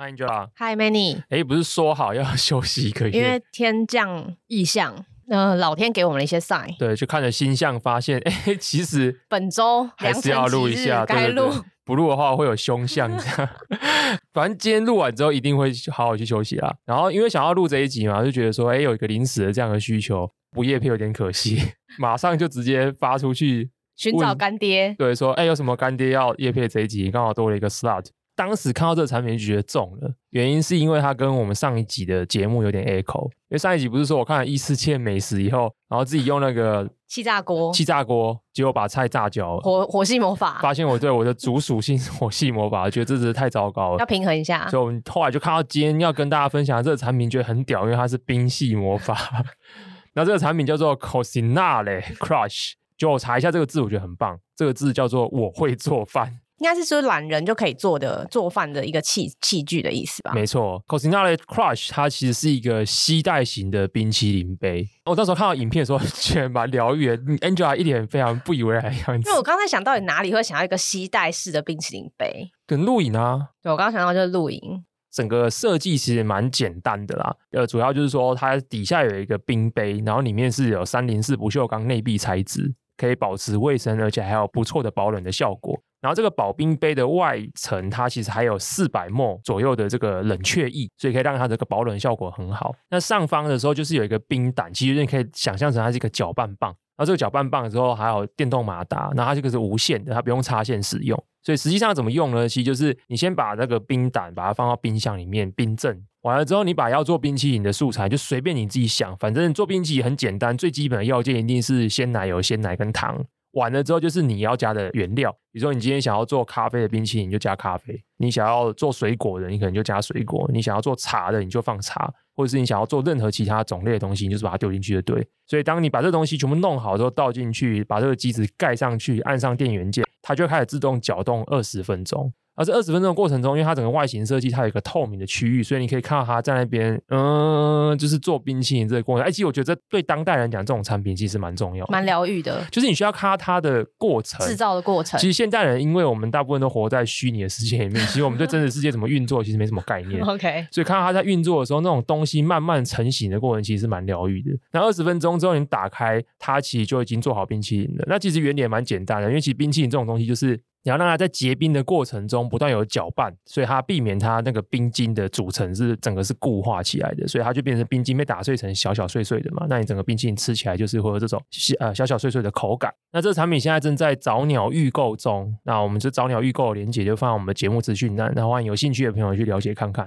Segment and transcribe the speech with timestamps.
[0.00, 0.48] Hi Angela。
[0.56, 1.22] Hi Manny。
[1.28, 3.18] 哎，不是说好要休息一个月？
[3.18, 6.74] 因为天降异象，呃，老天给我们了一些 sign。
[6.78, 11.52] 对，就看着星象，发现哎，其实本周还是要录一下，该录。
[11.84, 13.10] 不录的话会有凶相。
[13.18, 13.48] 这样，
[14.32, 16.74] 反正今天录完之后一定会好好去休息啦。
[16.86, 21.60] 然后因为想要录这一集嘛，就觉得说，哎，有一个临时的这样的需求，不夜配有点可惜，
[22.00, 24.94] 马上就直接发出去寻找干爹。
[24.96, 27.10] 对，说，哎，有什么干爹要夜配这一集？
[27.10, 28.06] 刚好多了一个 slot。
[28.40, 33.26] 当时看到这个产品就觉得中了，原因是因为它跟我们上一集的节目有点 echo。
[33.26, 44.66] 因为上一集不是说我看了异世界美食以后，然后自己用那个气炸锅，气炸锅，结果把菜炸焦了，火火系魔法，发现我对我的主属性是火系魔法，觉得这真是太糟糕了，要平衡一下。
[44.70, 49.44] 所以我们后来就看到今天要跟大家分享这个产品，觉得很屌，因为它是冰系魔法。
[50.16, 54.38] 那这个产品叫做 Cosinale Crush，就我查一下这个字，我觉得很棒。
[54.56, 56.40] 这个字叫做我会做饭。
[56.60, 60.32] 应该是说懒人就可以做的做饭的一个器器具的意思吧？
[60.34, 64.86] 没错 c o s i n a l e Crush 它其实是一个吸带型的冰淇淋杯。
[65.06, 67.16] 我到时候看到影片的时候， 觉得蛮疗愈的。
[67.38, 69.28] Angela 一脸非常不以为然的样子。
[69.28, 72.50] 因为我刚才想到底哪里会想要一个吸带式的冰淇淋杯？
[72.66, 73.48] 跟露营啊？
[73.62, 74.84] 对，我刚刚想到就是露营。
[75.10, 77.34] 整个设计其实蛮简单的啦。
[77.52, 85.82] 呃，主要就是说它底下有一个冰杯，然后里面是有三零四不锈钢内壁材质，可以保持卫生，而且还有不错的保暖的效果。
[86.00, 92.74] 然后这个保冰杯的外层，它其实还有四百 ml 左右的这个冷却液，所以可以让它这个保冷效果很好。
[92.90, 96.74] 那上方的时候就是有一个冰胆，其实你可以想象成它是一个搅拌棒。
[96.96, 101.22] 然后这个搅拌棒之后还有电动马达，那它这个是无线的，它不用插线使用。
[101.42, 102.46] 所以实际上怎么用呢？
[102.46, 113.24] 其实就是你先把那个冰胆把它放到冰箱里面冰镇，完了之后你把要做冰淇淋的素材就随便你自己想，反正做冰淇淋很简单，最基本的要件一定是鲜奶油、鲜奶跟糖。
[113.52, 125.26] 完了之后就是你要加的原料，比如说你今天想要做咖啡的冰淇淋，就加咖啡；你想要做水果的，你可能就加水果；你想要做茶的，你就放茶，或者是你想要做任何其他种类的东西，你就是把它丢进去就对。
[125.46, 132.32] 所以当你把这东西全部弄好之后倒进去，把这个机子盖上去，按上电源键，它就开始自动搅动二十分钟。
[132.60, 139.26] 而这二十分钟的过程中，因为它整个外形设计，它有一个透明的区域，所以你可以看到它在那边，嗯，就是做冰淇淋这个过程。
[139.26, 142.62] 哎，其实我觉得这对当代人讲，这种产品其实蛮重要，蛮疗愈的。
[142.70, 145.18] 就是你需要看到它的过程，制造的过程。
[145.18, 150.20] 其实现代人，因为我们大部分都活在虚拟的世界里面，其实我们对真实世界怎么运作，其实没什么概念。
[150.28, 154.50] OK，所以看到它在运作的时候，那种东西慢慢成型的过程，其实是蛮疗愈的。
[154.72, 158.04] 那二十分钟之后，你打开它，其实就已经做好冰淇淋了。
[158.06, 160.60] 那其实原理也蛮简单的，因为其实冰淇淋这种东西就是。
[160.82, 169.66] 你要让它在结冰的过程中不断有搅拌，所以它避免它那个冰晶的组成是整个是固化起来的，所以它就变成冰晶被打碎成小小碎碎的嘛。
[169.68, 171.42] 那你整个冰淇淋吃起来就是会有这种
[171.78, 172.92] 呃小小碎碎的口感。
[173.12, 180.06] 那这个产品现在正在早鸟预购中，那我们这早鸟预购的链接就放在我们的节目资讯栏，那欢迎有兴趣的朋友去了解看看。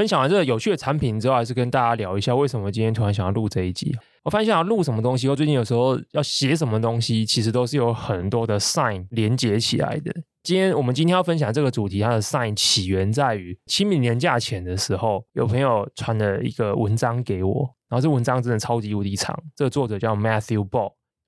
[0.00, 3.94] 分享完这个有趣的产品之后，还是跟大家聊一下为什么今天突然想要录这一集。
[4.22, 10.10] 我发现想要录什么东西，我最近有时候要写什么东西，其实都是有很多的 sign 连接起来的。
[10.42, 19.38] 今天我们今天要分享这个主题，它的 sign 起源在于清明年假前的时候，有朋友传了一个文章给我，然后这文章真的超级无敌长。
[19.54, 20.66] 这个作者叫 Matthew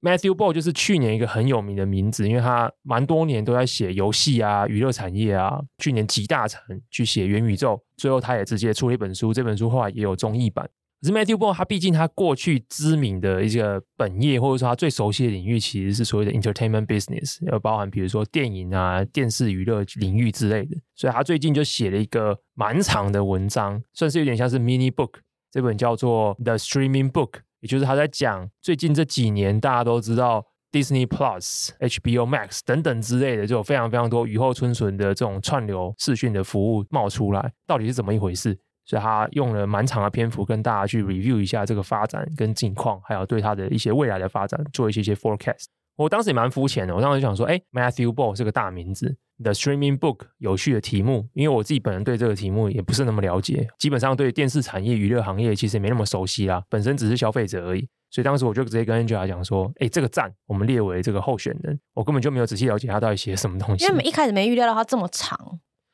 [0.03, 5.63] Matthew Ball 就是去年一个很有名的名字，因为他蛮多年都在写游戏啊、娱乐产业啊。
[5.79, 10.69] 去年集大成去写元宇宙，最后他也直接出了一本书，这本书后来也有综艺版。
[11.01, 20.77] 可是 Matthew Ball 他毕竟他过去知名的一个本业，或者说他最熟悉的领域，其实是所谓的 entertainment business，要包含比如说电影啊、电视娱乐领域之类的。
[20.97, 25.15] 所以他最近就写了一个蛮长的文章，算是有点像是 mini book。
[25.51, 27.33] 这本叫做 The Streaming Book，
[27.63, 38.59] 也就是他在讲最近这几年大家都知道 Disney Plus、HBO Max 等等之类的，就有非常非常多雨后春笋的这种串流视讯的服务冒出来，到底是怎么一回事？
[38.85, 45.67] 所以他用了蛮长的篇幅跟大家去 review 一下这个发展跟近况，还有对他的一些未来的发展做一些些 forecast。
[45.97, 57.89] 我当时也蛮肤浅的，我当时就想说，哎，Matthew Ball 是个大名字，The Streaming Book 有趣的题目，因为我自己本人对这个题目也不是那么了解，基本上对电视产业、娱乐行业其实也没那么熟悉啦，本身只是消费者而已。
[58.11, 61.81] 所以当时我就直接跟 Angela 讲说，哎，这个站，我们列为这个候选人。
[61.95, 65.39] 我根本就没有仔细了解他到底写什么东西，因为一开始没预料到他这么长。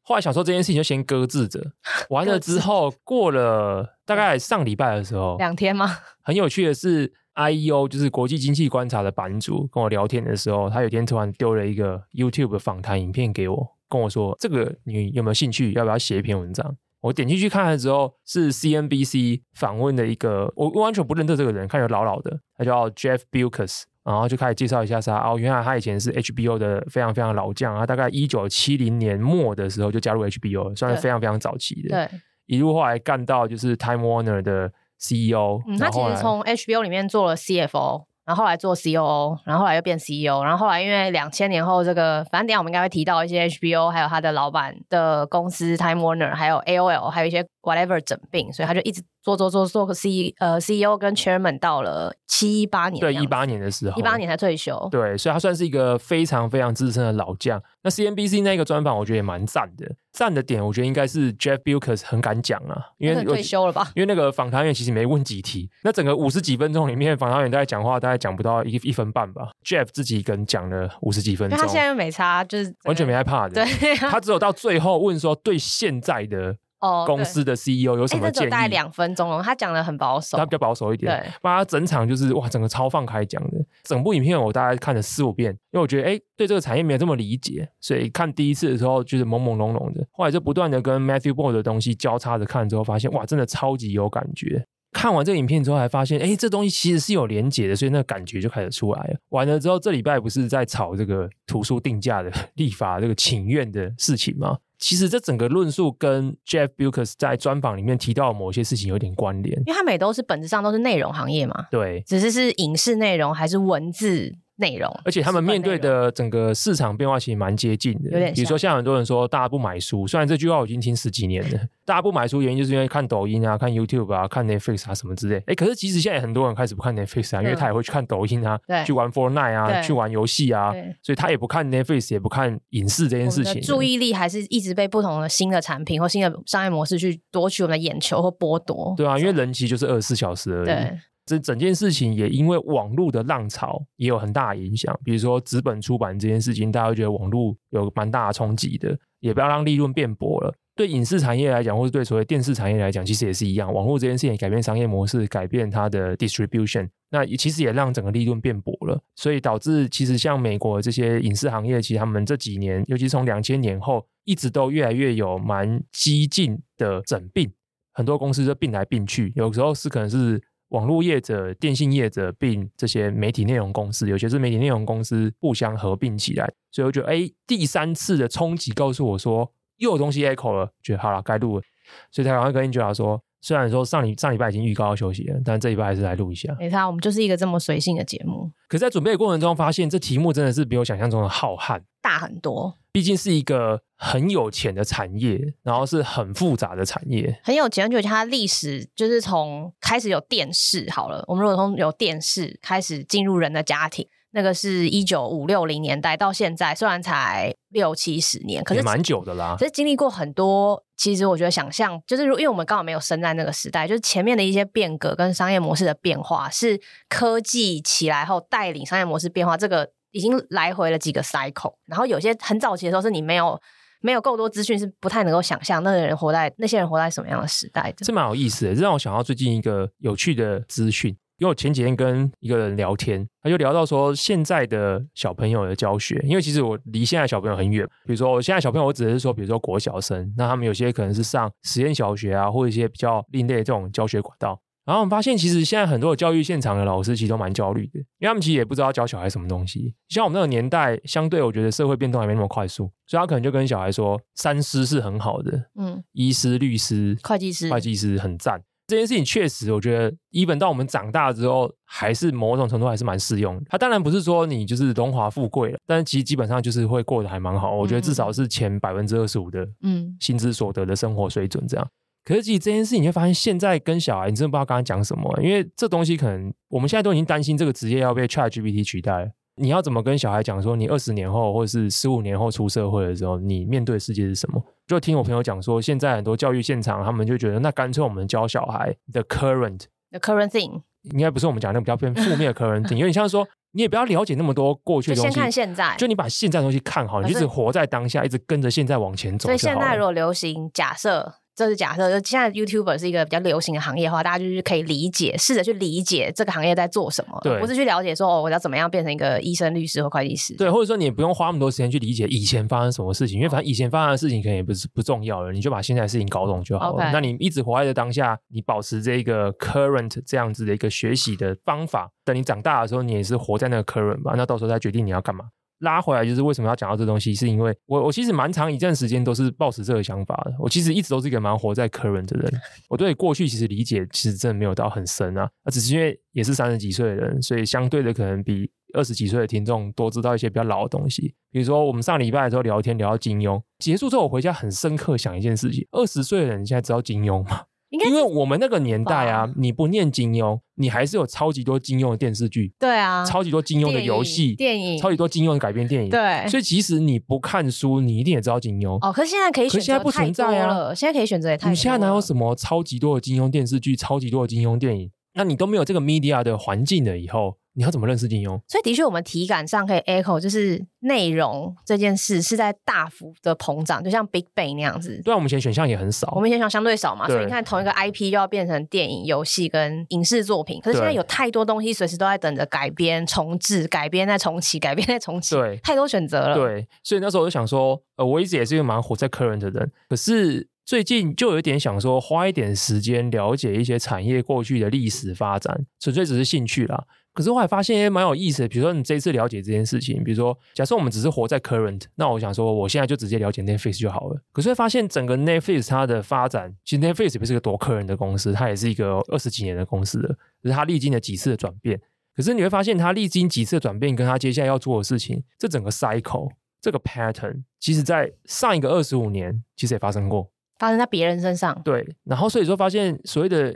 [0.03, 1.61] 后来想说这件事情就先搁置着，
[2.09, 5.99] 完了之后过了大概上礼拜的时候， 两天吗？
[6.23, 16.77] 很有趣的是，IEO 就是国际经济观察的版主跟我聊天的时候，他有一天突然丢了一个 YouTube 的访谈影片给我，跟我说这个你有没有兴趣，要不要写一篇文章？
[17.01, 23.85] 我点进去看了之后，是 CNBC 访问的一个，我完全不认得这个人，看着老老的，他叫 Jeff Bilkes，。
[24.05, 31.91] 然后就开始介绍一下他哦，原来他以前是 HBO 的非常非常老将，他大概一九七零年末的时候就加入 HBO，算是非常非常早期的。
[31.91, 38.05] 对，一路后来干到就是 Time Warner 的 CEO，嗯，他其实从 HBO 里面做了 CFO。
[38.29, 49.03] 然后后来做 COO，然后后来又变 CEO，然后后来因为两千年后这个，反正等下我们应该会提到一些 HBO，还有他的老板的公司 Time Warner，还有 AOL，还有一些 whatever 整并，所以他就一直。
[49.23, 57.63] 做做做做个 C 呃 CEO 跟 Chairman 到了七八年，对一八年的时候，一八年才退休，对，所以他算是一个非常非常资深的老将。
[57.83, 59.87] 那 CNBC 那个专访，我觉得也蛮赞的。
[60.13, 63.89] 赞的点，我觉得应该是 Jeff Bewkes 很敢讲啊，因为退休了吧？
[63.95, 69.51] 因为那个访谈员其实没问几题，那整个五十几分钟里面，访谈员大概讲话大概讲不到一一分半吧。
[69.65, 73.55] Jeff 自己一个人讲了五十几分钟，他现在又没差，就是完全没害怕的。
[73.65, 76.57] 对，他只有到最后问说，对现在的。
[76.81, 78.47] 哦，公司的 CEO 有什么建议？
[78.47, 81.21] 欸、大概两分钟哦，他讲的很保守，他比较保守一点。
[81.21, 83.59] 对，把他整场就是哇，整个超放开讲的。
[83.83, 90.07] 整部影片我大概看了四五遍，因为我觉得哎、欸，对这个产业没有这么理解，所以看第一次的时候就是朦朦胧胧的。
[90.13, 94.65] 后来就不断的跟 Matthew Ball 的东西交叉着看之后，发现哇，真的超级有感觉。
[94.93, 99.17] 看完这个影片之后，还发现哎、欸，这东西其实是有连结的，所以那个感觉就开始出来了。
[99.29, 104.59] 完了之后，这礼拜不是在吵这个图书定价的立法这个请愿的事情吗？
[104.79, 111.67] 其实这整个论述跟 Jeff Bewkes 在专访里面提到某些事情有点关联，因为他们也都是本质上都是内容行业嘛。
[111.71, 114.37] 对，只是是影视内容还是文字。
[114.59, 118.11] 内容，而且他们面对的整个市场变化其实蛮接近的。
[118.11, 125.43] 有点，比如说像很多人说大家不买书，虽然这句话我已经听十几年了， 大家不买书原因就是因为看抖音啊、看 YouTube 啊、看 Netflix 啊什么之类。
[125.47, 130.73] 哎，可是其实现在很多人开始不看 Netflix 啊，因为他也会去看抖音啊，去玩 Fortnite 啊，去玩游戏啊，
[131.03, 133.63] 所以他也不看 Netflix，也不看影视这件事情。
[133.63, 138.95] 注意力还是一直被不同的新的产品或新的商业模式去夺取我们的眼球或剥夺。
[138.97, 140.99] 对啊，因为人其实就是二十四小时而已。
[141.29, 150.55] 这整件事情也因为网络的浪潮也有很大的影响，比如说纸本出版这件事情，大家会觉得网络有蛮大的冲击的，也不要让利润变薄了。
[150.75, 167.53] 对影视产业来讲，或者对所谓电视产业来讲，其实也是一样，网络这件事情改变商业模式，改变它的 distribution，那其实也让整个利润变薄了，所以导致其实像美国这些影视行业，其实他们这几年，尤其从两千年后，一直都越来越有蛮激进的整并，
[167.93, 170.43] 很多公司就并来并去，有时候是可能是。
[170.69, 181.63] 网络业者、电信业者并这些媒体内容公司，有些是媒体内容公司互相合并起来，所以我觉得，哎，第三次的冲击告诉我说，又有东西 echo 了，觉得好了，该录了，
[182.11, 186.55] 所以才赶快跟 Angela 说，虽然说上礼上礼拜已经预告要休息了，但这礼拜还是来录一下。
[186.59, 188.51] 没错，我们就是一个这么随性的节目。
[188.69, 192.75] 可是在准备的过程中，发现这题目真的是比我想象中的浩瀚，大很多。
[192.99, 197.39] 毕竟是一个很有钱的产业，然后是很复杂的产业。
[197.45, 201.23] 很有钱，就它历史就是从开始有电视好了。
[201.29, 209.55] 我们如果从有电视开始进入人的家庭，那个是一九五六零年代到现在，虽然才六七十年，可是蛮久的啦。
[209.57, 219.93] 其实经历过很多，其实我觉得想象就是，因为我们刚好没有生在那个时代，就是前面的一些变革跟商业模式的变化，是科技起来后带领商业模式变化这个。
[220.13, 223.61] 已经来回了几个 cycle，然后有些很早期的时候是你没有
[224.01, 228.05] 没有够多资讯，是不太能够想象那个人活在那些人活在什么样的时代的。
[228.05, 244.61] 这蛮有意思的，这让我想到最近一个有趣的资讯，因为我前几天跟一个人聊天，他就聊到说现在的小朋友的教学，因为其实我离现在小朋友很远，比如说我现在小朋友，我只是说比如说国小生，那他们有些可能是上实验小学啊，或者一些比较另类的这种教学管道。
[244.89, 249.95] 然后我们发现，其实现在很多的教育现场的老师其实都蛮焦虑的，因为他们其实也不知道教小孩什么东西。
[250.09, 258.63] 像我们那个年代，相对我觉得社会变动还没那么快速，所以他可能就跟小孩说，三师是很好的，嗯，医师、律师、会计师、会计师很赞。
[258.87, 263.65] 这件事情确实，我觉得，even 到我们长大之后，还是某种程度还是蛮适用的。
[263.69, 267.77] 他当然不是说你就是荣华富贵了，但是其实基本上就是会过得还蛮好。
[267.77, 271.87] 我觉得至少是前百分之二十五的，嗯，薪资所得的生活水准这样。
[272.29, 279.33] 可是，其实这件事情，你会发现，现在跟小孩，你真的不知道刚刚讲什么，因为这东西可能我们现在都已经担心这个职业要被 ChatGPT 取代。
[279.57, 284.63] 你要怎么跟小孩讲说，你二十年后或者是十五年后出社会的时候，你面对的世界是什么？
[284.87, 290.83] 就听我朋友讲说，现在很多教育现场，他们就觉得，那干脆我们教小孩 the current，the current thing，
[291.13, 299.47] 应该不是我们讲那个比较偏负面的 current thing， 有点像说，你也不要了解那么多过去的东西，先看现在，就你把现在的东西看好，你一直活在当下，一直跟着现在往前走。
[299.47, 301.33] 所以现在如果流行假设。
[301.59, 310.55] 这是假设，就现在 YouTuber 是一个比较流行的行业的话，大家就是可以理解，试着去理解这个行业在做什么，对，不是去了解说哦，我要怎么样变成一个医生、律师或会计师。
[310.55, 317.11] 对，或者说你也不用花那么多时间去理解以前发生什么事情，因为反正以前发生的事情可能也不是不重要了，你就把现在的事情搞懂就好了。
[317.13, 324.35] 那你一直活在这当下，你保持这个 current 这样子的一个学习的方法，等你长大的时候，你也是活在那个 current 吧？
[324.37, 325.47] 那到时候再决定你要干嘛。
[325.81, 330.55] 拉回来就是为什么要讲到这东西，是因为我我其实蛮长一段时间都是抱持这个想法的。
[330.59, 332.53] 我其实一直都是一个蛮活在 current 的人。
[332.89, 341.35] 我对过去其实理解其实真的没有到很深啊，那只是因为也是三十几岁的人，所以相对的可能比二十几岁的听众多知道一些比较老的东西。
[341.51, 347.63] 比如说我们上礼拜的时候聊天聊到金庸，结束之后我回家很深刻想一件事情：二十岁的人现在知道金庸吗？
[347.91, 356.47] 因为我们那个年代啊，你不念金庸，你还是有超级多金庸的电视剧，对啊，超级多金庸的游戏，电影，超级多金庸的改编电影，对。
[356.49, 358.99] 所以即使你不看书，你一定也知道金庸。
[359.01, 361.71] 哦，可是现在可以选择，现在不存在啊，现在可以选择也太多了。
[361.71, 365.11] 你现在哪有什么超级多的金庸电视剧，超级多的金庸电影？
[365.35, 368.61] 那你都没有这个 media 的环境了，以后你要怎么认识金庸？
[368.67, 375.23] 所以的确，我们体感上可以 echo，就是内容这件事是在大幅的膨胀，就像 Big Bang 那样子。
[375.25, 380.81] 对啊，我们以前选项也很少，我们以前选项相对少嘛，所以你看同一个 IP 就要变成电影、游戏跟影视作品。
[380.81, 386.57] 可是现在有太多东西随时都在等着改编、重置、改编再重启、改编再重启，对，太多选择了。
[386.57, 390.67] 对，所以那时候我就想说，呃，我一直也是一个蛮活在 current 的人，可是。
[390.89, 397.05] 最近就有一点想说，花一点时间了解一些产业过去的历史发展，纯粹只是兴趣啦。
[397.39, 398.69] 可是后来发现也蛮有意思的。
[398.69, 404.43] 比如说你这一次了解这件事情，比如说假设我们只是活在 current，那我想说我现在就直接了解 Netflix 就好了。
[404.51, 412.01] 可是会发现整个 Netflix 它的发展，其实 Netflix 也不是个多 current 的公司，它也是一个二十几年的公司了，只是它历经了几次的转变。
[412.35, 420.51] 可是你会发现，它历经几次的转变，跟它接下来要做的事情，这整个 cycle 这个 pattern，其实在上一个二十五年其实也发生过。
[420.81, 423.73] 发生在别人身上，对，然后所以说发现所谓的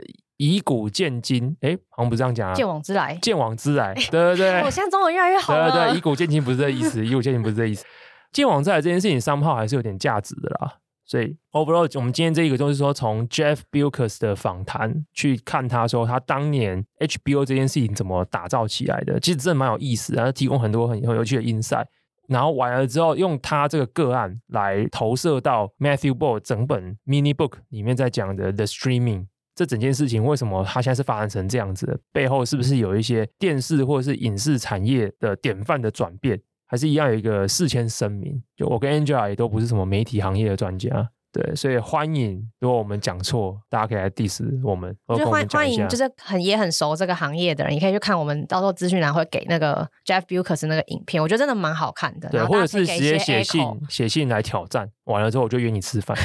[0.51, 7.85] 以古鉴今，哎，好像不是这样讲啊，鉴往知来，鉴往知来，对对对，我现在中文越来越好了，对对对，以古鉴今不是这意思，以古鉴今不是这意思，
[8.31, 10.75] 鉴往知来这件事情，somehow 还是有点价值的啦。
[11.05, 21.85] 所以 overall，我们今天这一个就是说，从 Jeff Bewkes 的访谈去看他说他当年 HBO 这件事情怎么打造起来的，其实真的蛮有意思，然后提供很多很很有趣的 insight。
[22.29, 31.99] 然后完了之后，用他这个个案来投射到 Matthew Ball 整本 mini book 里面在讲的 The Streaming 这整件事情，为什么它现在是发展成这样子的？
[32.11, 36.39] 背后是不是有一些电视或者是影视产业的典范的转变？
[36.65, 38.41] 还是一样有一个事先声明？
[38.57, 41.09] 就我跟 Angela 也都不是什么媒体行业的专家。
[41.31, 44.95] 对，所以欢迎，如果我们讲错，大家可以来 diss 我们。
[45.17, 52.29] 就欢欢迎，就是很也很熟这个行业的人，你可以去看我们到时候资讯栏会给那个 Jeff Bewkes 那个影片，我觉得真的蛮好看的。
[52.29, 56.15] 对，或者是直接写信写信来挑战，完了之后我就约你吃饭。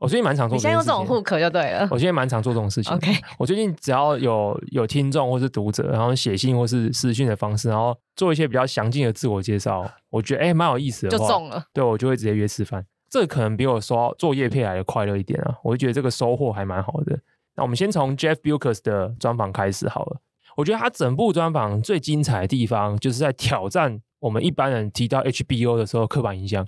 [0.00, 1.86] 我最近蛮常做，你现在用这种 hook 就对了。
[1.90, 2.90] 我现在蛮常做这种事情。
[2.94, 11.62] OK，我最近只要有有听众或是读者，然后写信或是私讯的方式，然后做一些比较详尽的自我介绍，我觉得哎蛮有意思的，就中了。
[11.74, 12.84] 对，我就会直接约吃饭。
[13.10, 15.54] 这可能比我说做业配来的快乐一点啊！
[15.62, 17.18] 我就觉得这个收获还蛮好的。
[17.56, 20.20] 那我们先从 Jeff Bewkes 的专访开始好了。
[20.56, 26.66] 我觉得他整部专访最精彩的地方，就是在挑战我们一般人提到 HBO 的时候刻板印象。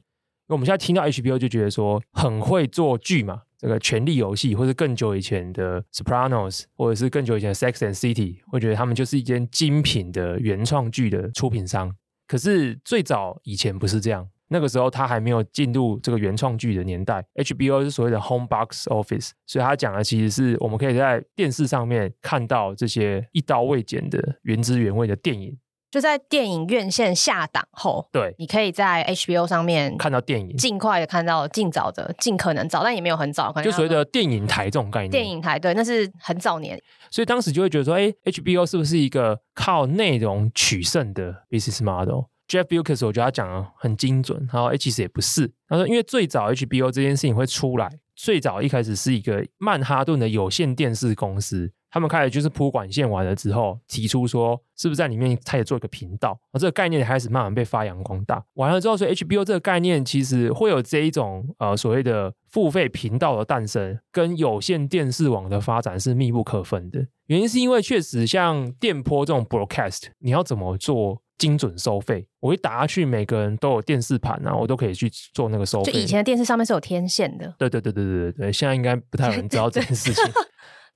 [0.49, 8.15] 因为我们现在听到 HBO 就觉得说很会做剧嘛，这个《权力游戏》或是更久以前的《Sopranos》，或者是更久以前的《Sex and City》，
[8.49, 11.95] 会觉得他们就是一间精品的原创剧的出品商。
[12.27, 14.29] 可是最早以前不是这样。
[14.49, 25.57] 那个时候他还没有进入这个原创剧的年代，HBO 是所谓的 home box office，所以他讲的其实是我们可以在电视上面看到这些一刀未剪的原汁原味的电影，
[25.93, 35.11] 就在电影院线下档后，对，你可以在 HBO 上面看到电影，尽快的看到，尽早的，尽可能早，但也没有很早，就所谓的电影台这种概念。
[35.11, 36.81] 电影台对，那是很早年，
[37.11, 45.53] 所以当时就会觉得说，哎，HBO 是不是一个靠内容取胜的 business model？Jeff Bewkes 我觉得他讲的很精准，然后其实也不是。
[45.69, 58.43] 他说，因为最早 HBO 这件事情会出来，最早一开始是一个曼哈顿的有线电视公司，他们开始就是铺管线完了之后，提出说是不是在里面开始做一个频道，而这个概念开始慢慢被发扬光大。
[58.55, 67.07] 完了之后，所以 HBO 这个概念其实会有这一种呃所谓的付费频道的诞生，跟有线电视网的发展是密不可分的。
[67.27, 71.23] 原因是因为确实像电波这种 broadcast，你要怎么做？
[71.39, 75.91] 精准收费，我一打下去，每个人都有电视盘啊，我都可以去做那个收费。
[75.91, 77.53] 就以前的电视上面是有天线的。
[77.59, 80.25] 对对对对对对对，现在应该不太有人知道这件事情。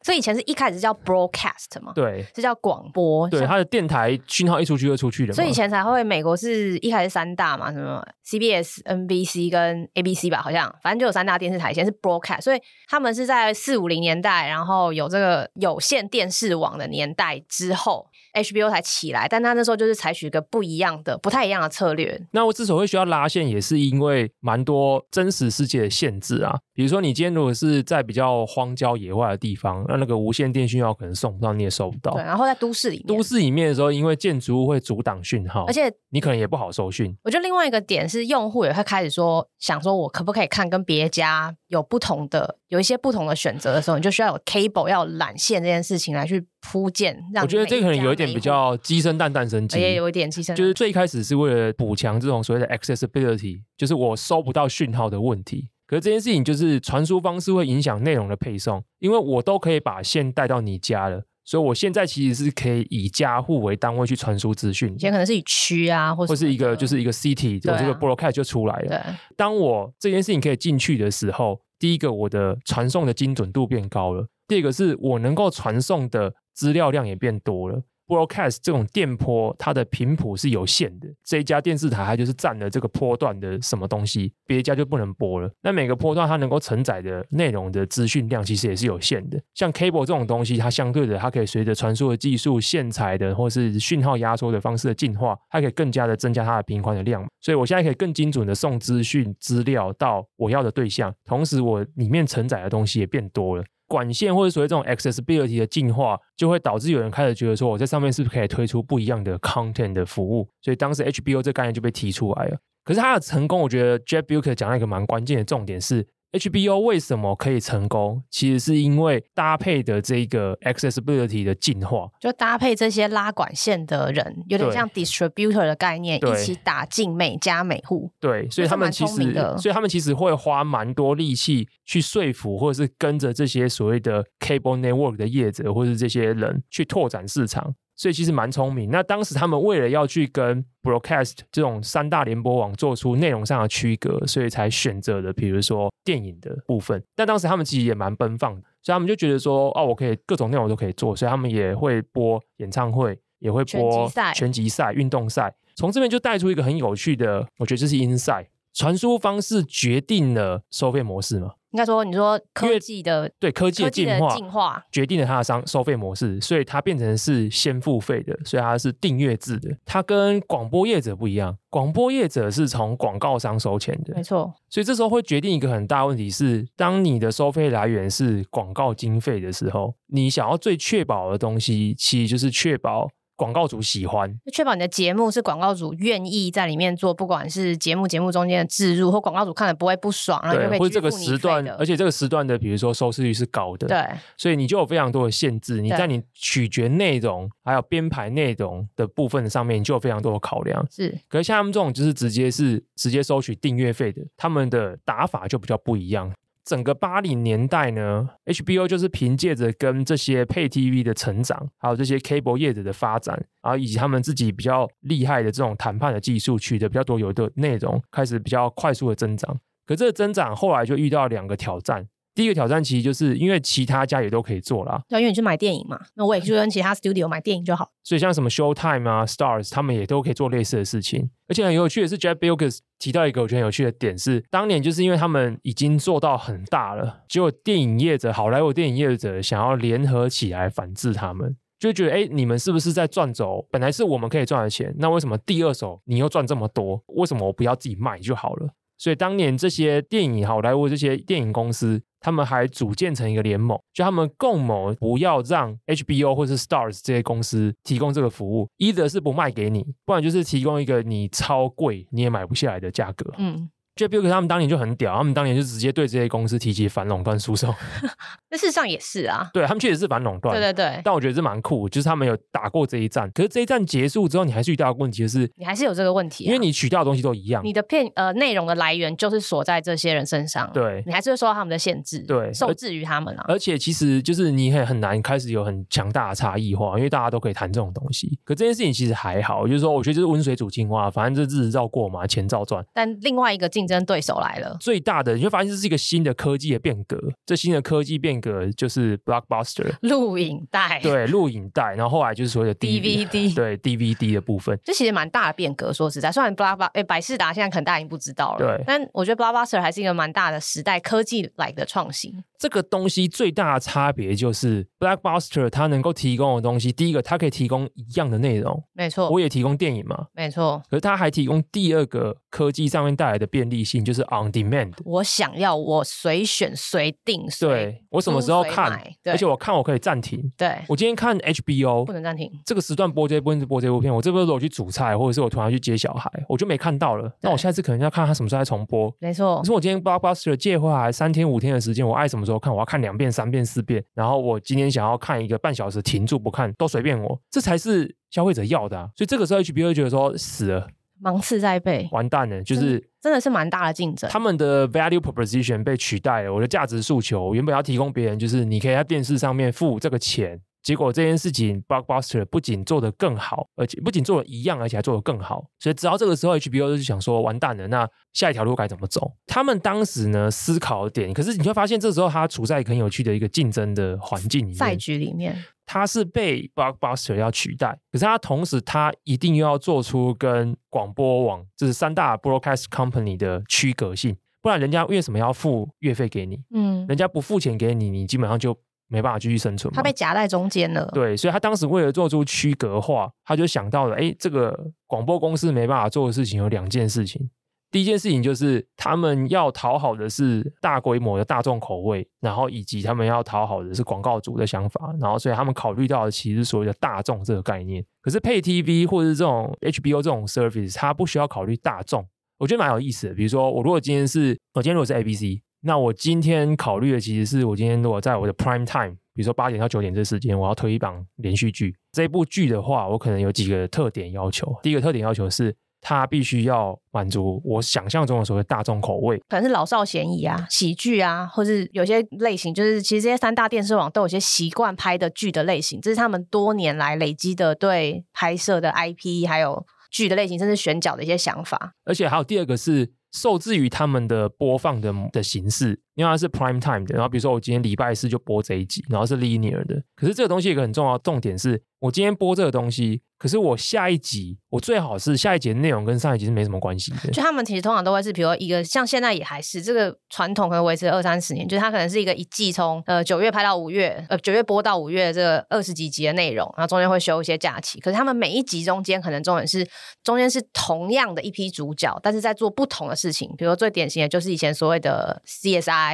[0.06, 3.28] 所以以前是一开始是叫 broadcast 嘛，对，是叫广播。
[3.28, 5.34] 对，它的电台讯号一出去就出去的。
[5.34, 11.72] 所以以前才会美国是一开始三大嘛，什么 CBS、NBC 跟 ABC 吧，好像反正就有三大电视台。
[11.72, 18.06] 以前是 broadcast，所以他们是在四五零年代，然后有这个有线电视网的年代之后
[18.36, 19.26] ，HBO 才起来。
[19.28, 22.20] 但他那时候就是采取一个不一样的、不太一样的策略。
[22.32, 26.58] 那我之所以会需要拉线，也是因为蛮多真实世界的限制啊。
[26.74, 32.12] 比如说，你今天如果是在比较荒郊野外的地方，那那个无线电讯号可能送不到，你也收不到。
[32.12, 37.16] 对，然后在都市里面，都市里面的时候，因为建筑物会阻挡讯号，而且你可能也不好收讯。
[37.24, 47.16] 我觉得另外一个点是，用户也会开始说，想说我可不可以看跟别家有不同的、有一些不同的选择的时候，你就需要有 cable 要有缆线这件事情来去铺建。
[47.32, 50.56] 让我觉得这个可能有一点比较鸡生蛋，蛋生鸡，也有一点鸡生蛋。
[50.56, 55.68] 就是最开始是为了补强这种所谓的 accessibility，就是我收不到讯号的问题。
[55.86, 64.92] 可是这件事情就是传输方式会影响内容的配送，因为我都可以把线带到你家了，所以我现在其实是可以以家户为单位去传输资讯。
[64.94, 69.16] 以前可能是以区啊，或是或是一个就是一个 city，我这个 broadcast 就出来了。
[69.36, 77.82] 当我这件事情可以进去的时候，第一个我的传送的精准度变高了，第二个是我能够传送的资料量也变多了。
[78.08, 81.08] Broadcast 这种电波，它的频谱是有限的。
[81.24, 85.50] 这一家电视台它就是占了这个波段的什么东西，别家就不能播了。
[85.60, 89.42] 那每个波段它能够承载的内容的资讯量其实也是有限的。
[89.54, 97.26] 像 Cable 这种东西，它相对的，它可以随着传输的技术、线材的或是讯号压缩的方式的进化，它可以更加的增加它的频宽的量。
[97.40, 103.64] 所以我现在可以更精准的送资讯资料到我要的对象，同时我里面承载的东西也变多了。
[103.86, 110.48] 管线或者所谓这种 accessibility 的进化，就会导致有人开始觉得说，我在上面是不是可以推出不一样的 content 的服务？
[110.60, 112.58] 所以当时 HBO 这概念就被提出来了。
[112.84, 116.06] 可是它的成功，我觉得 Jeff Beuke 讲了一个蛮关键的重点是。
[116.32, 118.22] HBO 为什么可以成功？
[118.30, 128.10] 其实是因为搭配的这个 accessibility 的进化，就搭配这些拉管线的人，有点像 distributor 的概念，一起打进每家每户。
[128.20, 137.74] 对，所以他们其实，所以他们其实会花蛮多力气去说服，或者是跟着这些所谓的 cable network 的业者，或者是这些人去拓展市场。
[137.96, 138.90] 所以其实蛮聪明。
[138.90, 147.02] 那当时他们为了要去跟 broadcast 这种三大联播网做出内容上的区隔，所以才选择了比如说电影的部分。
[147.14, 155.54] 但当时他们其实也蛮奔放的，所以他们就觉得说，哦，我可以各种内容都可以做，所以他们也会播演唱会，也会播拳击赛、运动赛。
[155.74, 158.46] 从这边就带出一个很有趣的，我觉得这是 insight。
[158.76, 161.52] 传输方式决定了收费模式吗？
[161.70, 169.74] 应该说，你说科技的对科技的进化，进化决定了它的商收费模式，所以它变成是先付费的，所以它是订阅制的。
[169.86, 174.54] 它跟广播业者不一样，广播业者是从广告商收钱的，没错。
[174.68, 183.08] 所以这时候会决定一个很大问题是，当你的收费来源是广告经费的时候，你想要最确保的东西，其实就是确保。
[183.36, 194.04] 广告主喜欢，确保你的节目是广告主愿意在里面做，不管是节目节目中间的置入，或广告主看了不会不爽，然后就可以或者这个时段，而且这个时段的，比如说收视率是高的，对，
[194.36, 195.80] 所以你就有非常多的限制。
[195.80, 200.86] 你在你取决内容还有编排内容的部分上面，你就有非常多的考量。
[200.90, 206.32] 是，可是像他们这种就是直接是直接收取订阅费的，他们的打法就比较不一样。
[206.66, 219.56] 整个八零年代呢，HBO 就是凭借着跟这些配 TV 的成长，还有这些 cable 业者的发展，然后以及他们自己比较厉害的这种谈判的技术，取得比较多有的内容，开始比较快速的增长。
[219.86, 222.08] 可这个增长后来就遇到两个挑战。
[222.36, 227.88] 第一个挑战其实就是因为其他家也都可以做啦，对因为你去买电影嘛，那我也就跟其他 studio 买电影就好。
[228.04, 231.30] 所以像什么 Showtime 啊、Stars，他们也都可以做类似的事情。
[231.48, 243.66] 而且很有趣的是，Jeff Bewkes 提到一个我觉得很有趣的点是，当年就是因为他们已经做到很大了，结果电影业者、好莱坞电影业者想要联合起来反制他们，就觉得哎，你们是不是在赚走？
[243.70, 247.02] 本来是我们可以赚的钱，那为什么第二手你又赚这么多？
[247.14, 248.68] 为什么我不要自己卖就好了？
[248.98, 252.02] 所以当年这些电影好莱坞这些电影公司。
[252.18, 263.32] 他们还组建成一个联盟，就他们共谋不要让 HBO 或是 Stars 这些公司提供这个服务一则是不卖给你，不然就是提供一个你超贵你也买不下来的价格。
[263.38, 263.70] 嗯。
[263.96, 267.74] 就比如说他们当年就很屌，他们当年就直接对这些公司提起反垄断诉讼。
[268.50, 270.54] 那事实上也是啊，对他们确实是反垄断。
[270.54, 271.00] 对对对。
[271.02, 273.30] 但我觉得这蛮酷，就是他们有打过这一战。
[273.34, 280.70] 可是这一战结束之后，你还是遇到的问题就是，你还是有这个问题，因为你取到的东西都一样，你的片呃内容的来源就是锁在这些人身上。
[280.74, 283.44] 对，你还是会受到他们的限制，对，受制于他们啊。
[283.48, 288.38] 而且其实就是你很很难开始有很强大的差异化，因为大家都可以谈这种东西。
[288.44, 292.84] 可这件事情其实还好，就是说我觉得就是温水煮青蛙，反正这日子照过嘛，钱照赚。
[292.92, 294.76] 但另外一个竞竞争对手来了。
[294.80, 305.92] 最大的你会发现这是一个新的科技的变革，这新的科技变革就是 Blockbuster 录影带，对，录影带，然后后来就是所谓的 DVD, 对 DVD 的部分，这其实蛮大的变革。
[305.92, 312.42] 说实在，虽然 Blockbuster 哎，百事达现在可能大家已经不知道了，对，但我觉得 Blockbuster 还是一个蛮大的时代科技来的创新。
[312.58, 343.26] 这个东西最大的差别就是 Blackbuster 它能够提供的东西，第一个它可以提供一样的内容，没错，我也提供电影嘛，没错，可是它还提供第二个科技上面带来的便利性，就是 On Demand，我想要我随选随定，对，我什么时候看，而且我看我可以暂停，对，我今天看 HBO 不能暂停，这个时段播这部播这部片，我这边如果去煮菜，或者是我突然去接小孩，我就没看到了，那我下次可能要看他什么时候再重播，没错，可是我今天 Blockbuster 借回来三天五天的时间，我爱什么时候看，我要看两遍。
[343.36, 349.10] 三遍四遍，然后我今天想要看一个半小时，停住不看都随便我，这才是消费者要的啊！
[349.14, 350.88] 所以这个时候 HBO 觉得说死了，
[351.20, 360.58] 芒刺在背，完蛋了，就是真，真的是蛮大的竞争，他们的 value proposition 被取代了，我的价值诉求原本要提供别人，就是你可以在电视上面付这个钱。
[360.86, 365.66] 结果这件事情，Blockbuster 不仅做得更好，而且不仅做得一样，而且还做得更好。
[365.80, 369.32] 所以直到这个时候，HBO 就想说，完蛋了，那下一条路该怎么走？
[369.48, 386.60] 他们当时呢思考点，可是你会发现，这时候他处在很有趣的一个竞争的环境里面，赛局里面，他是被 Blockbuster 要取代，可是他同时他一定又要做出跟广播网，就是三大 broadcast company 的区隔性，不然人家为什么要付月费给你？
[386.72, 388.78] 嗯，人家不付钱给你，你基本上就。
[389.08, 391.08] 没办法继续生存，他被夹在中间了。
[391.12, 397.48] 对，所以他当时为了做出区隔化，他就想到了，哎，这个广播公司没办法做的事情有两件事情。
[397.92, 408.04] 第一件事情就是他们要讨好的是大规模的大众口味，然后以及他们要讨好的是广告主的想法，然后所以他们考虑到的其实是所谓的大众这个概念。
[408.20, 412.26] 可是 Pay TV 或者是这种 HBO 这种 service，它不需要考虑大众，
[412.58, 413.34] 我觉得蛮有意思的。
[413.34, 415.62] 比如说，我如果今天是，我今天如果是 ABC。
[415.86, 421.94] 那我今天考虑的其实是我今天如果在我的 prime time，比如说八点到九点这时间，我要推一档连续剧。
[422.10, 424.74] 这部剧的话，我可能有几个特点要求。
[424.82, 441.92] 第一个特点要求是，它必须要满足我想象中的所谓大众口味，可能是老少咸宜啊，喜剧啊，或是有些类型，就是其实这些三大电视网都有些习惯拍的剧的类型，这是他们多年来累积的对拍摄的 IP 还有剧的类型，甚至选角的一些想法。
[442.04, 443.12] 而且还有第二个是。
[443.36, 450.02] 受制于他们的播放的的形式，因为它是 prime time 的，然后比如说我今天礼拜四就播这一集，然后是 linear 的。
[450.16, 453.22] 可是这个东西有一个很重要的重点是，我今天播这个东西。
[453.38, 457.30] 可是我下一集，我最好是下一集的内容跟上一集是没什么关系的。
[457.32, 468.00] 就他们其实通常都会是，比如说一个像现在也还是这个传统，可能维持二三十年，就是它可能是一个一季从呃九月拍到五月，呃九月播到五月这二十几集的内容，然后中间会休一些假期。
[468.00, 469.86] 可是他们每一集中间可能重点是
[470.24, 473.54] 中间是同样的一批主角，但是在做不同的事情。
[473.58, 476.05] 比如最典型的就是以前所谓的 CSI。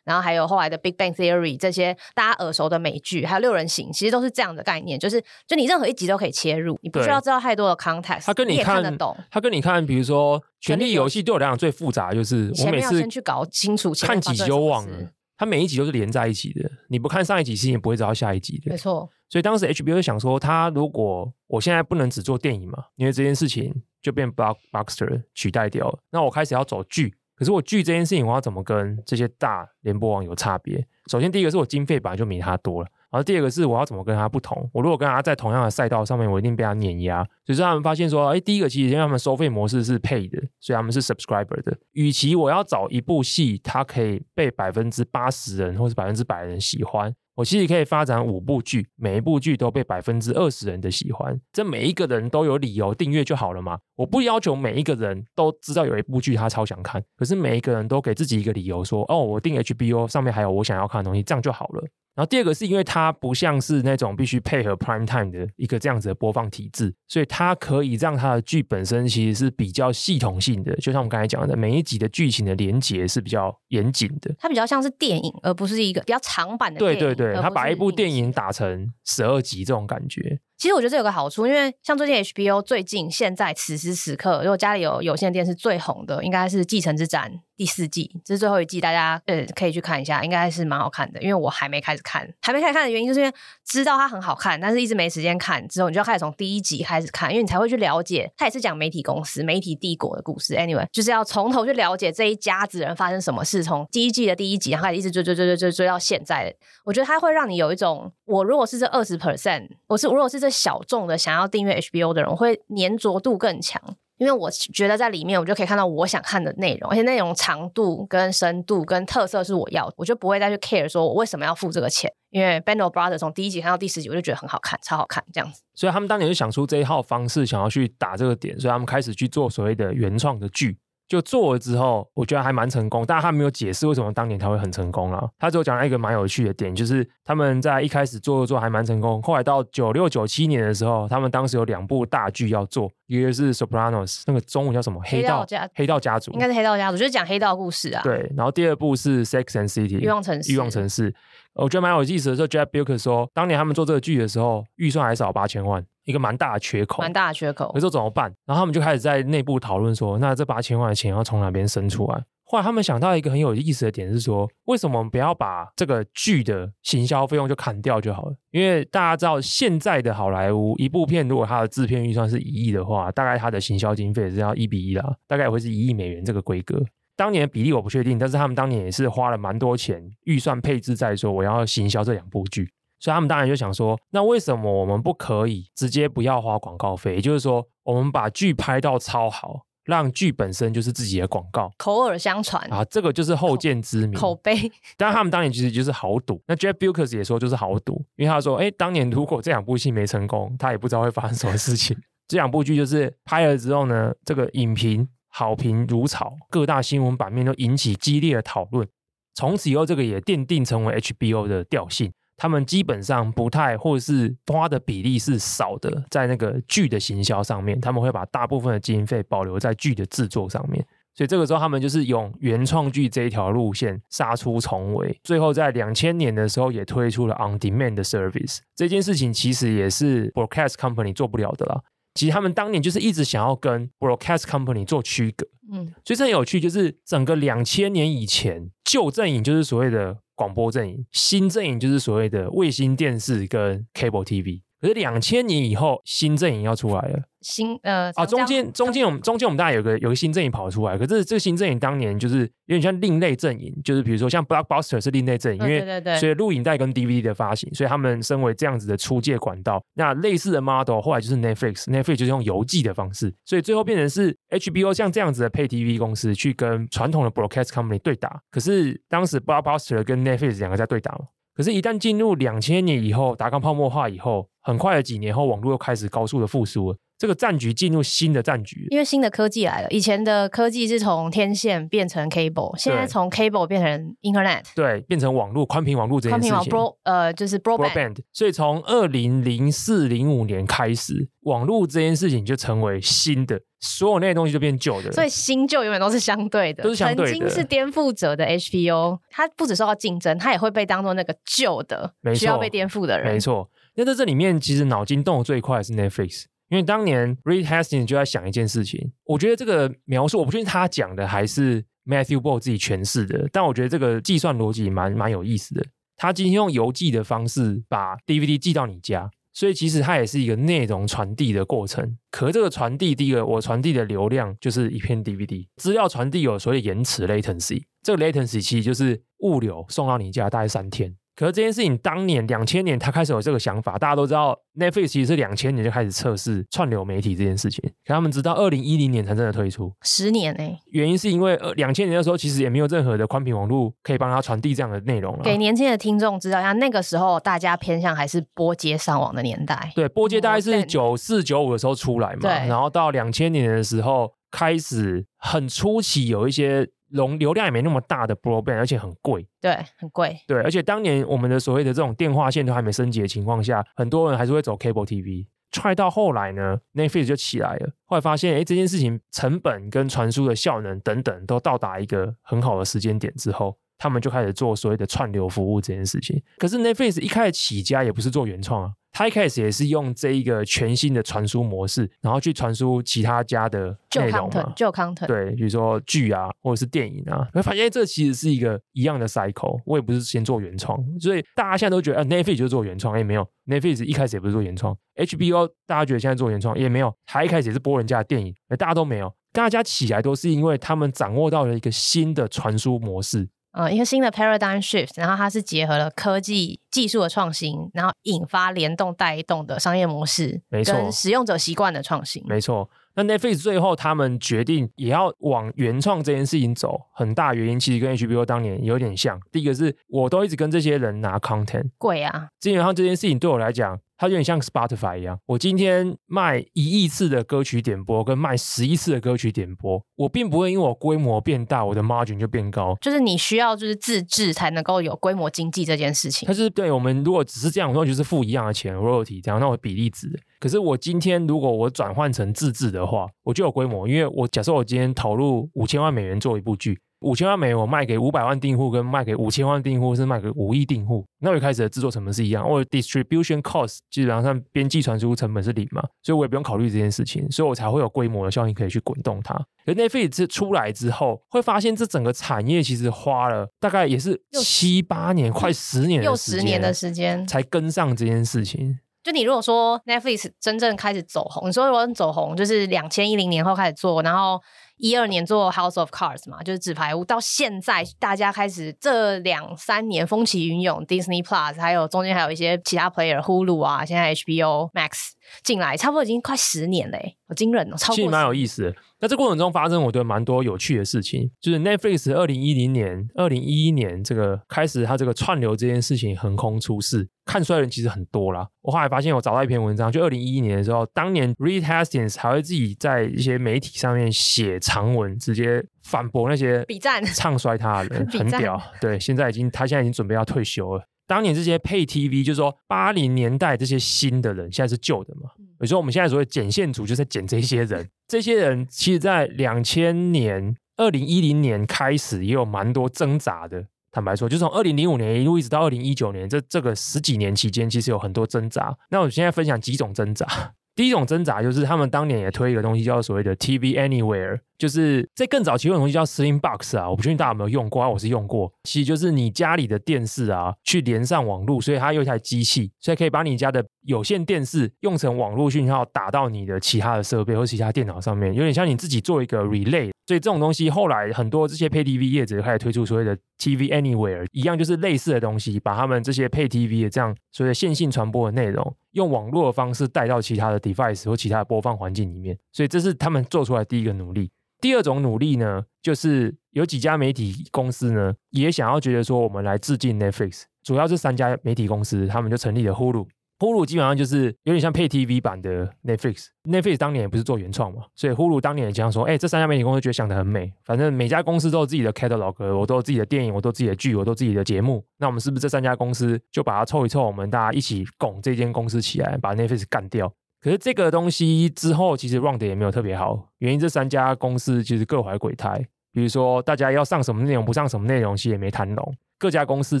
[0.04, 9.16] 然后还有后来的《Big Bang Theory》这些大家耳熟的美剧，还有六人行，其实都是这样的概念，就是就你任何一集都可以切入，你不需要知道太多的 context，他跟你看，你看得懂。
[9.30, 15.10] 他跟你看，比如说《权力游戏》对我来讲最复杂，就是我每次先去搞清楚，看几集就忘了。
[15.36, 18.70] 他每一集都是连在一起的，你不看上一集，其实也不会知道下一集的。
[18.70, 19.08] 没错。
[19.28, 27.14] 所以当时 HBO 想说，他如果我现在不能只做电影嘛，因为这件事情就被 Blockbuster 取代掉了，那我开始要走剧。
[27.38, 30.84] 可是我剧这件事情，我要怎么跟这些大联播网有差别？
[31.06, 34.68] 首先，第一个是我经费本来就没他多了，然后第二个是我要怎么跟他不同？
[34.72, 37.26] 我如果跟他在同样的赛道上面，我一定被他碾压。
[37.46, 41.76] 所以他们发现说，哎，第一个其实因为他们收费模式是 pay 的，所以他们是 subscriber 的。
[41.92, 47.14] 与其我要找一部戏，它可以被百分之八十人或是百分之百人喜欢。
[47.34, 53.78] 我其实可以发展五部剧，每一部剧都被百分之二十人的喜欢，这每一个人都有理由订阅就好了嘛。
[53.94, 61.84] 我不要求每一个人都知道有一部剧他超想看，可是每一个人都给自己一个理由说，哦，我订 HBO 上面还有我想要看的东西，这样就好了。
[62.18, 70.74] 然后第二个是因为它不像是那种必须配合 Prime Time 的一个这样子的播放体制，所以它可以让它的剧本身其实是比较系统性的。
[70.78, 74.34] 就像我们刚才讲的，每一集的剧情的连结是比较严谨的。
[74.36, 76.98] 它比较像是电影，而不是一个比较长版的电影。
[76.98, 80.40] 对对对，它把一部电影打成十二集这种感觉。
[80.56, 91.20] 其实我觉得这有个好处，因为像最近 HBO 最近现在此时此刻，如果家里有有线电视最红的，应该是《继承之战》第四季，这是最后一季，大家呃可以去看一下，应该是蛮好看的。
[91.20, 93.32] 因为我还没开始看，还没开始看的原因就是因为
[93.66, 95.66] 知道它很好看，但是一直没时间看。
[95.68, 98.32] 之后你就要开始从第一集开始看，因为你才会去了解。
[98.36, 100.54] 它也是讲媒体公司、媒体帝国的故事。
[100.54, 106.54] Anyway，就是要从头去了解这一家子人发生什么事，从第一季的第一集，然后一直追追追追追追到现在。
[106.84, 111.18] 我觉得它会让你有一种，我如果是这二十 percent，我是如果是这小众的。
[111.18, 113.82] 想要订阅 HBO 的人，我会粘着度更强。
[114.18, 122.12] 因为我觉得在里面我就可以看到我想看的内容，而且内容长度跟深度跟特色是我要的，我就不会再去 care 说我为什么要付这个钱。
[122.30, 125.62] 因为 b a n d o Brothers 从第一集看到第十集，我就觉得很好看，超好看这样子。
[125.74, 130.76] 所以他们当年就想出这一套方式，想要去打这个点，所以他们开始去做所谓的原创的剧。
[131.08, 135.26] 就做了之后，我觉得还蛮成功，但是他没有解释为什么当年他会很成功啊。
[135.38, 145.00] 他只有讲了一个蛮有趣的点，就是他们在一开始做做还蛮成功，后来到九六九七年的时候，他们当时有两部大剧要做，一个是 Sopranos，那个中文叫什么？
[145.04, 148.02] 黑道家黑道家族，应该是黑道家族，就是讲黑道故事啊。
[148.02, 151.14] 对，然后第二部是 Sex and City，欲望城市，欲望城市。
[151.54, 155.82] 我觉得蛮有意思的时候，Jeff Bewkes 说，当年他们做这个剧的时候，预算还少八千万。
[156.08, 157.70] 一个蛮大的缺口，蛮大的缺口。
[157.72, 158.32] 可是怎么办？
[158.46, 162.24] 然后他们就开始在内部讨论说，那这八千万的钱要从哪边生出来？
[162.44, 168.34] 后来他们想到一个很有意思的点是说，为什么不要把这个剧的行销费用就砍掉就好了？
[168.52, 176.82] 因为大家知道，现在的好莱坞一部片如果它的制片预算是一亿的话，大概它的行销经费是要一比一啦，大概也会是一亿美元这个规格。
[177.16, 182.70] 当年的比例我不确定，但是他们当年也是花了蛮多钱预算配置在说我要行销这两部剧。
[183.00, 187.16] 所以他们当然就想说，那为什么我们不可以直接不要花广告费？
[187.16, 194.70] 也就是说，我们把剧拍到超好，让剧本身就是自己的广告，口耳相传啊，这个就是后见之明，口碑。
[194.96, 196.42] 但他们当年其实就是豪赌。
[196.46, 201.96] 那 Jeff Bewkes 也说就是豪赌，因为他说，哎，当年如果这两部戏没成功，他也不知道会发生什么事情。
[202.26, 208.86] 这两部剧就是拍了之后呢，这个影评好评如潮，各大新闻版面都引起激烈的讨论。
[209.34, 212.12] 从此以后，这个也奠定成为 HBO 的调性。
[212.38, 220.86] 他们基本上不太，或者是花的比例是少的，在那个剧的行销上面，他们会把大部分的经费保留在剧的制作上面。
[221.16, 225.18] 所以这个时候，他们就是用原创剧这一条路线杀出重围。
[225.24, 228.58] 最后在两千年的时候，也推出了 On Demand 的 service。
[228.76, 231.80] 这件事情其实也是 Broadcast Company 做不了的啦。
[232.14, 235.44] 其实他们当年就是一直想要跟 Broadcast Company 做区隔。
[235.72, 240.18] 嗯，所以这很有趣，就是整个两千年以前，旧阵营就是所谓的。
[240.38, 244.62] 广播阵营，新阵营就是所谓的卫星电视跟 cable TV。
[244.80, 247.20] 可是两千年以后，新阵营要出来了。
[247.40, 268.00] 新呃啊，中间中间我们中间我们大概有个有个新阵营跑出来，可是这个新阵营当年就是有点像另类阵营，就是比如说像 Blockbuster 是另类阵营，因为对对对，所以录影带跟 DVD 的发行，所以他们身为这样子的出借管道，那类似的 model 后来就是 Netflix，Netflix 就是用邮寄的方式，所以最后变成是 HBO 像这样子的 Pay TV 公司去跟传统的 Broadcast Company
[268.00, 271.26] 对打，可是当时 Blockbuster 跟 Netflix 两个在对打嘛。
[271.54, 276.98] 可是，一旦进入两千年以后，达康泡沫化以后，很快的几年后，网络又开始高速的复苏了。
[277.16, 279.88] 这个战局进入新的战局，因为新的科技来了。
[279.88, 286.52] 以前的科技是从天线变成 cable，现在从 cable 变成 internet，对，变成网络宽频网络这件事情。
[286.52, 288.18] 宽频网，bro，呃，就是 broadband。
[288.34, 295.10] 所以从二零零四零五年开始，网络这件事情就成为新的，所有那些东西就变旧的。
[295.10, 297.32] 所以新旧永远都是相对的，都是相对的。
[297.32, 303.32] 曾经是颠覆者的 HBO，它不只受到竞争，它也会被当做那个旧的，需要被颠覆的人。
[303.32, 306.44] 没错，那在这里面，其实脑筋动的最快的是 Netflix。
[306.68, 315.84] 因为当年 Reed Hastings 就在想一件事情，我觉得这个描述我不确定他讲的还是 Matthew Ball 自己诠释的，但我觉得这个计算逻辑蛮蛮有意思的。
[316.16, 322.16] 他今天用邮寄的方式把 DVD 寄到你家，所以其实它也是一个内容传递的过程。
[322.30, 331.16] 可这个传递，第一个我传递的流量就是一片 DVD，资料传递有所谓延迟 latency，这个 latency 其实就是物流送到你家大概三天。
[331.38, 340.78] 可是这件事情，当年两千年他开始有这个想法，大家都知道，Netflix 其实是两千年就开始测试串流媒体这件事情，可他们直到二零一零年才真的推出，十年哎、欸。
[340.86, 345.44] 原因是因为呃两千年的时候，其实也没有任何的宽频网络可以帮他传递这样的内容了。
[345.44, 349.92] 给年轻的听众知道一下，那个时候大家偏向还是拨接上网的年代。
[349.94, 356.88] 对，拨接大概是九四九五的时候出来嘛，对然后到两千年的时候开始很初期有一些。
[357.10, 365.46] 容流量也没那么大的 broadband，而且很贵，对，很贵，对，而且当年我们的所谓的这种电话线都还没升级的情况下，很多人还是会走 cable TV。
[365.70, 376.42] try 到后来呢，Netflix 就起来了，后来发现，哎，这件事情成本跟传输的效能等等都到达一个很好的时间点之后，他们就开始做所谓的串流服务这件事情。
[376.56, 378.92] 可是 Netflix 一开始起家也不是做原创啊。
[379.18, 389.80] 他一开始也是用这一个全新的传输模式，然后去传输其他家的内容嘛，旧 content，对，比如说剧啊，或者是电影啊，会发现这其实是一个一样的 cycle。
[389.84, 403.48] 我也不是先做原创，所以大家现在都觉得，呃，Netflix 就是做原创，也没有，Netflix 一开始也不是做原创，HBO 大家觉得现在做原创也没有，他一开始也是播人家的电影，大家都没有，大家起来都是因为他们掌握到了一个新的传输模式。
[403.72, 412.88] 呃，一个新的 paradigm shift，然后它是结合了科技技术的创新，然后引发联动带动的商业模式，没错，跟使用者习惯的创新，没错。
[413.14, 419.40] 那 Netflix 最后他们决定也要往原创这件事情走，很大原因其实跟 HBO 当年有点像。
[419.50, 423.98] 第一个是我都一直跟这些人拿 content，贵啊，基本上这件事情对我来讲。
[424.18, 432.96] 它有点像 Spotify 一样，我今天卖一亿次的歌曲点播，跟卖十亿次的歌曲点播，我并不会因为我规模变大，我的 margin 就变高。
[433.00, 436.46] 就是你需要就是自制才能够有规模经济这件事情。
[436.48, 440.28] 它是对我们如果只是这样，那就是付一样的钱 royalty 这样，那我比例值。
[440.58, 446.98] 可是我今天如果我转换成自制的话，我就有规模，因为我假设我今天投入五千万美元做一部剧。
[447.20, 459.54] 五千万美元，我卖给五百万订户，跟卖给五千万订户，是卖给五亿订户，那我一开始的制作成本是一样，我的 distribution cost 基本上边际传输成本是零嘛，所以我也不用考虑这件事情，所以我才会有规模的效应可以去滚动它。
[459.84, 469.00] 而 Netflix 出来之后，会发现这整个产业其实花了大概也是七八年，快十年，又十年的时间才跟上这件事情。
[469.24, 474.60] 就你如果说 Netflix 真正开始走红，你说如果走红就是两千一零年后开始做，然后。
[474.98, 485.30] 一二年做 House of Cards 嘛，就是纸牌屋，到现在大家开始这两三年风起云涌，Disney Plus，还有中间还有一些其他 player，Hulu 啊，现在 HBO Max
[485.62, 488.16] 进来，差不多已经快十年嘞，惊人哦，超过。
[488.16, 488.94] 其实蛮有意思的。
[489.20, 498.68] 那这过程中发生，我觉得蛮多有趣的事情，就是 Netflix 二零一零年、二零一一年这个开始，它这个串流这件事情横空出世，看衰的人其实很多啦。
[498.80, 508.80] 我后来发现，我找到一篇文章，就二零一一年的时候，当年 Reed Hastings 还会自己在一些媒体上面写长文，直接反驳那些比赞 唱衰他的人，很屌。
[509.00, 511.02] 对，现在已经他现在已经准备要退休了。
[511.26, 515.50] 当年这些配 TV，就是说八零年代这些新的人，现在是旧的嘛？
[515.78, 518.08] 比如说我们现在所谓剪线组，就在剪这些人。
[518.26, 523.86] 这些人其实，在两千年、二零一零年开始，也有蛮多挣扎的。
[524.10, 528.96] 坦白说，就从二零零五年一路一直到二零一九年，这这个十几年期间，其实有很多挣扎。
[529.10, 530.46] 那我现在分享几种挣扎。
[530.94, 538.72] 第一种挣扎就是他们当年也推一个东西，叫所谓的 TV Anywhere，就是在更早期有东西叫 Sling Box 啊，我不确定大家有没有用过啊，我是用过。
[538.82, 550.10] 其实就是你家里的电视啊，去连上网络，所以它有一台机器，所以可以把你家的有线电视用成网络讯号打到你的其他的设备或其他电脑上面，有点像你自己做一个 relay。
[550.26, 562.56] 所以这种东西后来很多这些配 TV 业者开始推出所谓的 TV Anywhere，一样就是类似的东西，把他们这些配 TV 的这样所谓的线性传播的内容，用网络的方式带到其他的 device 或其他的播放环境里面。
[562.72, 564.50] 所以这是他们做出来的第一个努力。
[564.80, 573.26] 第二种努力呢，就是有几家媒体公司呢，也想要觉得说我们来致敬 Netflix，主要是三家媒体公司，他们就成立了 Hulu。
[573.58, 576.46] Hulu 基本上就是有点像配 TV 版的 Netflix。
[576.64, 585.04] Netflix 当年也不是做原创嘛，所以 Hulu 当年也这样说：哎，这三家媒体公司觉得想得很美，反正每家公司都有自己的 catalog，我都有自己的电影，我都有自己的剧，我都有自己的节目。
[585.18, 590.32] 那我们是不是这三家公司就把它凑一凑，我们大家一起拱这间公司起来，把 Netflix 干掉？
[590.60, 595.84] 可是这个东西之后其实 run 的也没有特别好，原因这三家公司其实各怀鬼胎。
[596.12, 599.14] 比如说大家要上什么内容，不上什么内容，其实也没谈拢。
[599.38, 600.00] 各家公司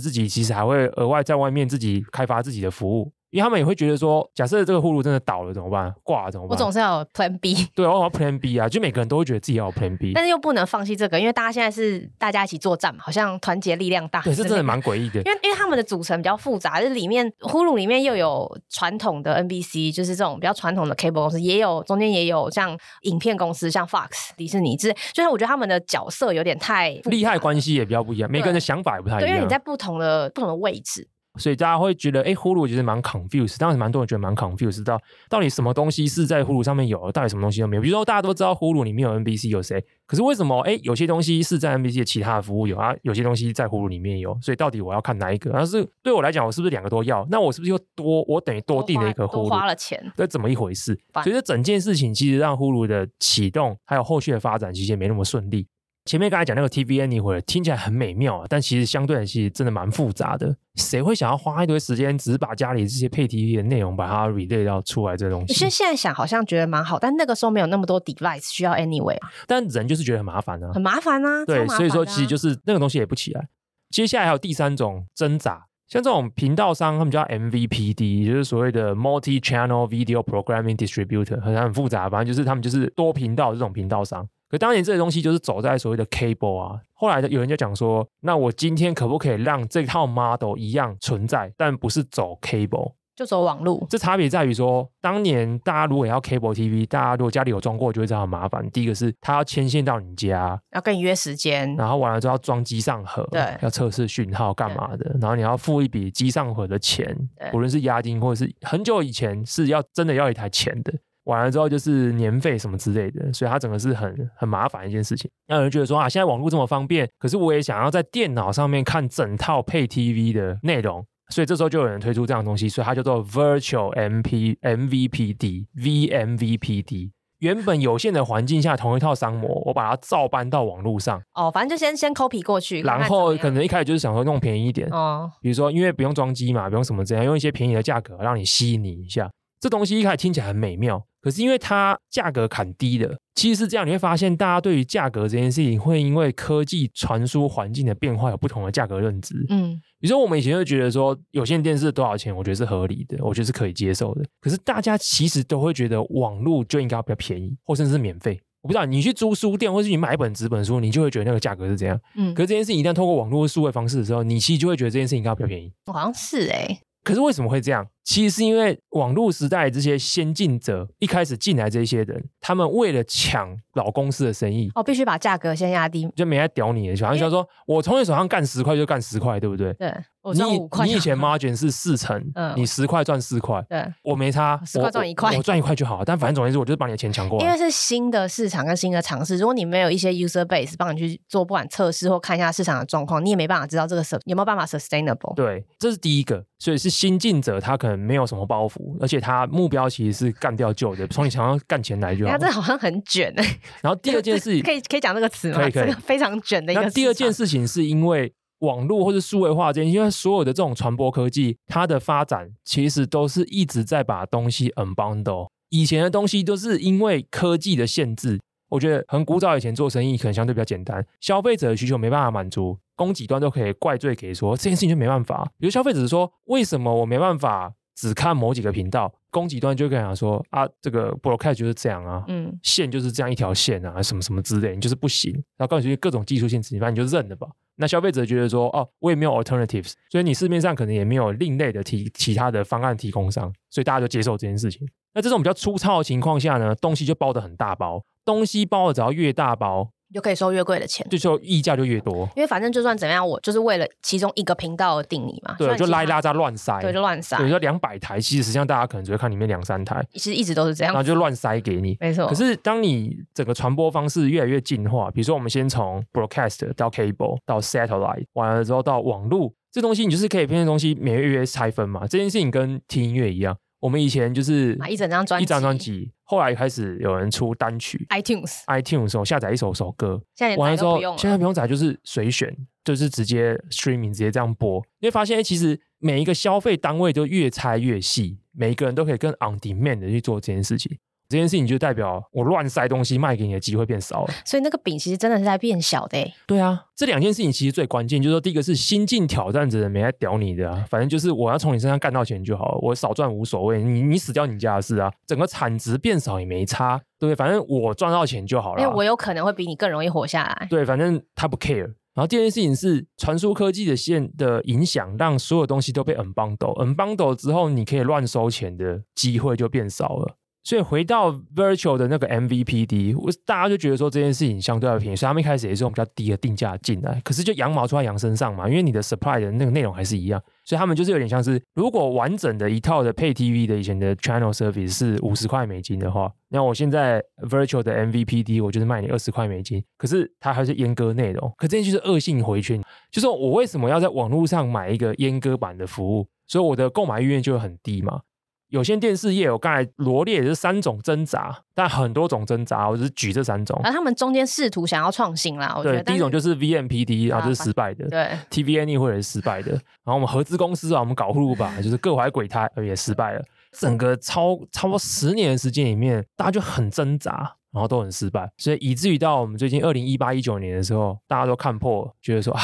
[0.00, 3.12] 自己其实还会额外在外面自己开发自己的服务。
[3.30, 5.92] 因为他们也会觉得说，假设这个 Hulu 真的倒了怎么办？
[6.02, 6.50] 挂了怎么办？
[6.50, 7.54] 我总是要有 Plan B。
[7.76, 8.68] 对，我要 Plan B 啊！
[8.68, 14.22] 就每个人都会觉得自己要有 Plan B，但是又不能放弃这个，因为大家现在是大家一起作战嘛，好像团结力量大。
[14.22, 15.20] 对，是真的蛮诡异的。
[15.22, 29.26] 因为因为他们的组成比较复杂，就是里面 Hulu 里面又有传统的 NBC，就是这种比较传统的 Cable 公司，也有中间也有像影片公司，像 Fox、迪士尼之类，就是我觉得他们的角色有点太利害关系也比较不一样，每个人的想法也不太一样。
[29.26, 31.06] 对，因为你在不同的不同的位置。
[31.38, 37.82] 所以大家会觉得，哎，Hulu 其实蛮 confused，当时蛮多人觉得蛮 confused，到到底什么东西是在 Hulu 上面有，到底什么东西都没有。
[37.82, 45.50] 比如说大家都知道 Hulu 里面有 NBC 有谁，可是为什么，哎，有些东西是在 NBC 的其他的服务有啊，有些东西在 Hulu 里面有，所以到底我要看哪一个？
[45.52, 47.26] 但是对我来讲，我是不是两个都要？
[47.30, 50.12] 那我是不是又多，我等于多订了一个 Hulu，多花了钱？
[50.16, 50.98] 这怎么一回事？
[51.22, 55.66] 所以这整件事情其实让 Hulu 的启动还有后续的发展，其实也没那么顺利。
[56.08, 60.56] 前面刚才讲那个 TV Anywhere 听起来很美妙啊，但其实相对来其实真的蛮复杂的。
[60.76, 65.52] 谁会想要花一堆时间，只是把家里这些配 TV 的内容把它 relay 到出来这东西？
[65.52, 69.18] 其实现在想好像觉得蛮好，但那个时候没有那么多 device 需要 Anywhere。
[69.46, 71.44] 但人就是觉得很麻烦啊，很麻烦啊。
[71.44, 73.46] 对，啊、所以说其实就是那个东西也不起来。
[73.90, 84.26] 接下来还有第三种挣扎，像这种频道商，他们叫 MVPD，就是所谓的 Multi Channel Video Programming Distributor，好像很复杂，反正就是他们就是多频道这种频道商。
[84.48, 93.86] 可当年这个东西就是走在所谓的 cable 啊，后来有人就讲说，那我今天可不可以让这套 model 一样存在，但不是走 cable，就走网路。
[93.90, 98.68] 这差别在于说，当年大家如果要 cable TV，大家如果家里有装过，就会知道很麻烦。
[98.70, 107.14] 第一个是他要牵线到你家，要跟你约时间，然后完了之后要装机上盒，对，要测试讯号干嘛的，然后你要付一笔机上盒的钱，
[107.52, 110.94] 无论是押金或者是很久以前是要真的要一台钱的。
[111.28, 115.30] 完了之后就是年费什么之类的，所以它整个是很很麻烦一件事情。
[115.46, 127.10] 那有人觉得说啊，现在网络这么方便，可是我也想要在电脑上面看整套配 TV 的内容，所以这时候就有人推出这样的东西，所以它叫做 Virtual MP MVPD VMVPD。
[127.40, 131.22] 原本有限的环境下，同一套商模，我把它照搬到网络上。
[131.34, 134.88] 哦，反正就先先 copy 过去，然后可能一开始就是想说弄便宜一点。
[134.90, 139.30] 哦，比如说因为不用装机嘛，不用什么这样，用一些便宜的价格让你吸引你一下。
[139.60, 141.04] 这东西一开始听起来很美妙。
[141.28, 149.34] 可是因为它价格砍低了，其实是这样，你会发现大家对于价格这件事情会因为科技传输环境的变化有不同的价格认知。
[149.50, 154.24] 嗯，比如说我们以前会觉得说有线电视多少钱，我觉得是合理的，我觉得是可以接受的。
[154.40, 158.40] 可是大家其实都会觉得网络就应该要比较便宜，或甚至是免费。
[158.62, 162.00] 我不知道你去租书店，或是你买一本纸本书，你就会觉得那个价格是怎样。
[162.16, 165.70] 嗯，可是这件事情一旦透过网络数位方式的时候，你其实就会觉得这件事情应该要比较便宜。
[165.92, 166.80] 好像是哎、欸。
[167.04, 167.86] 可是为什么会这样？
[168.08, 179.74] 其实是因为网络时代这些先进者一开始进来，这些人他们为了抢老公司的生意，哦，必须把价格先压低，就没来屌你的，好像说我从你手上干十块就干十块，对不对？
[179.74, 179.92] 对。
[180.34, 180.42] 你
[180.84, 186.04] 你以前 margin 是四成， 嗯，你十块赚四块，对，我没差，十块赚一块，我赚一块就好。
[186.04, 187.46] 但反正总而言之，我就是把你的钱抢过来。
[187.46, 195.34] 因为是新的市场跟新的尝试，如果你没有一些 user base 帮你去做不管测试或看一下市场的状况，你也没办法知道这个有没有办法 sustainable。
[195.34, 202.32] 对，这是第一个，所以是新进者他可能没有什么包袱，而且他目标其实是干掉旧的，从你墙上干钱来就好。
[202.32, 203.58] 他这好像很卷哎。
[203.82, 205.58] 然后第二件事情，可以可以讲这个词吗？
[205.58, 206.82] 可以可以，非常卷的一个。
[206.82, 208.32] 那第二件事情是因为。
[208.62, 215.46] 网络或是数位化这些，因为所有的这种传播科技，它的发展其实都是一直在把东西 unbundle。
[215.68, 218.40] 以前的东西都是因为科技的限制，
[218.70, 225.48] 我觉得很古早以前做生意可能相对比较简单，消费者的需求没办法满足，供给端都可以怪罪给说这件事情就没办法。
[225.56, 229.12] 比如消费者说，为什么我没办法只看某几个频道？
[229.28, 235.32] 供给端就跟他说啊，这个 broadcast 就是这样啊，嗯，线就是这样一条线啊，什么什么之类，你就是不行。
[235.56, 237.48] 然后告诉你各种技术限制，反正你就认了吧。
[237.74, 244.88] 那消费者觉得说，哦，我也没有 alternatives，所以你市面上可能也没有另类的提其他的方案提供商，所以大家就接受这件事情。
[245.14, 252.28] 那这种比较粗糙的情况下呢，东西就包得很大包，东西包的只要越大包，就可以收越贵的钱，就说溢价就越多。
[252.34, 255.54] 因为反正就算怎么样，我就是为了其中一个频道而定你嘛。
[255.58, 256.80] 对，就拉一拉再乱塞。
[256.80, 257.36] 对，就乱塞。
[257.36, 260.04] 比如说两百台，其实实际上大家可能只会看里面两三台。
[260.12, 260.94] 其实一直都是这样。
[260.94, 261.96] 然后就乱塞给你。
[262.00, 262.26] 没错。
[262.26, 272.06] 可是当你整个传播方式越来越进化，比如说我们先从 broadcast 到 cable 到 satellite，完了之后到网络，这东西你就是可以变成东西每月月拆分嘛。
[272.06, 273.56] 这件事情跟听音乐一样。
[273.80, 290.98] 我们以前就是买一整张专辑，一张专辑，后来开始有人出单曲，iTunes，iTunes 的时候下载一首首歌，现在完了之后，现在不用载，就是随选，就是直接 streaming 直接这样播，你会发现，其实每一个消费单位都越拆越细，每一个人都可以更 on demand 的去做这件事情。
[291.28, 296.18] 这件事情就代表我乱塞东西卖给你的机会变少了，所以那个饼其实真的是在变小的。
[296.46, 307.36] 对啊，这两件事情其实最关键，就是说第一个是新进挑战者没来屌你的啊，反正就是我要从你身上干到钱就好了，我少赚无所谓，你你死掉你家的事啊，整个产值变少也没差，对不对？
[307.36, 310.66] 反正我赚到钱就好了，因为我有可能会比你更容易活下来。
[310.70, 311.94] 对，反正他不 care。
[312.14, 320.34] 然后第二件事情是传输科技的线的影响，让所有东西都被 unbundle，unbundle 之后你可以乱收钱的机会就变少了。
[320.64, 327.18] 所以回到 Virtual 的那个 MVPD，我大家就觉得说这件事情相对要便宜，所以他们一开始也是用比较低的定价进来。
[327.24, 348.20] 可是就羊毛出在羊身上嘛，因为你的 supply 的那个内容还是一样，所以他们就是有点像是，如果完整的一套的配 TV 的以前的 channel service 是五十块美金的话，那我现在 Virtual 的 MVPD 我就是卖你二十块美金，可是它还是阉割内容，可这就是恶性回圈，就是我为什么要在网络上买一个阉割版的服务，所以我的购买意愿就很低嘛。
[348.68, 353.80] 有线电视业，我刚才罗列也是三种挣扎，但很多种挣扎，我只是举这三种。
[353.82, 356.02] 而他们中间试图想要创新啦，我觉得。
[356.02, 358.06] 对，第一种就是 VMPD，啊，这就是失败的。
[358.08, 359.72] 对，TV Anywhere 也是失败的。
[359.72, 363.42] 然后我们合资公司啊，我们搞呼噜吧，就是各怀鬼胎，也失败了。
[363.72, 372.60] 整个超超过十年的时间里面，大家就很挣扎，然后都很失败，所以以至于到我们最近二零一八一九年的时候，大家都看破，觉得说啊。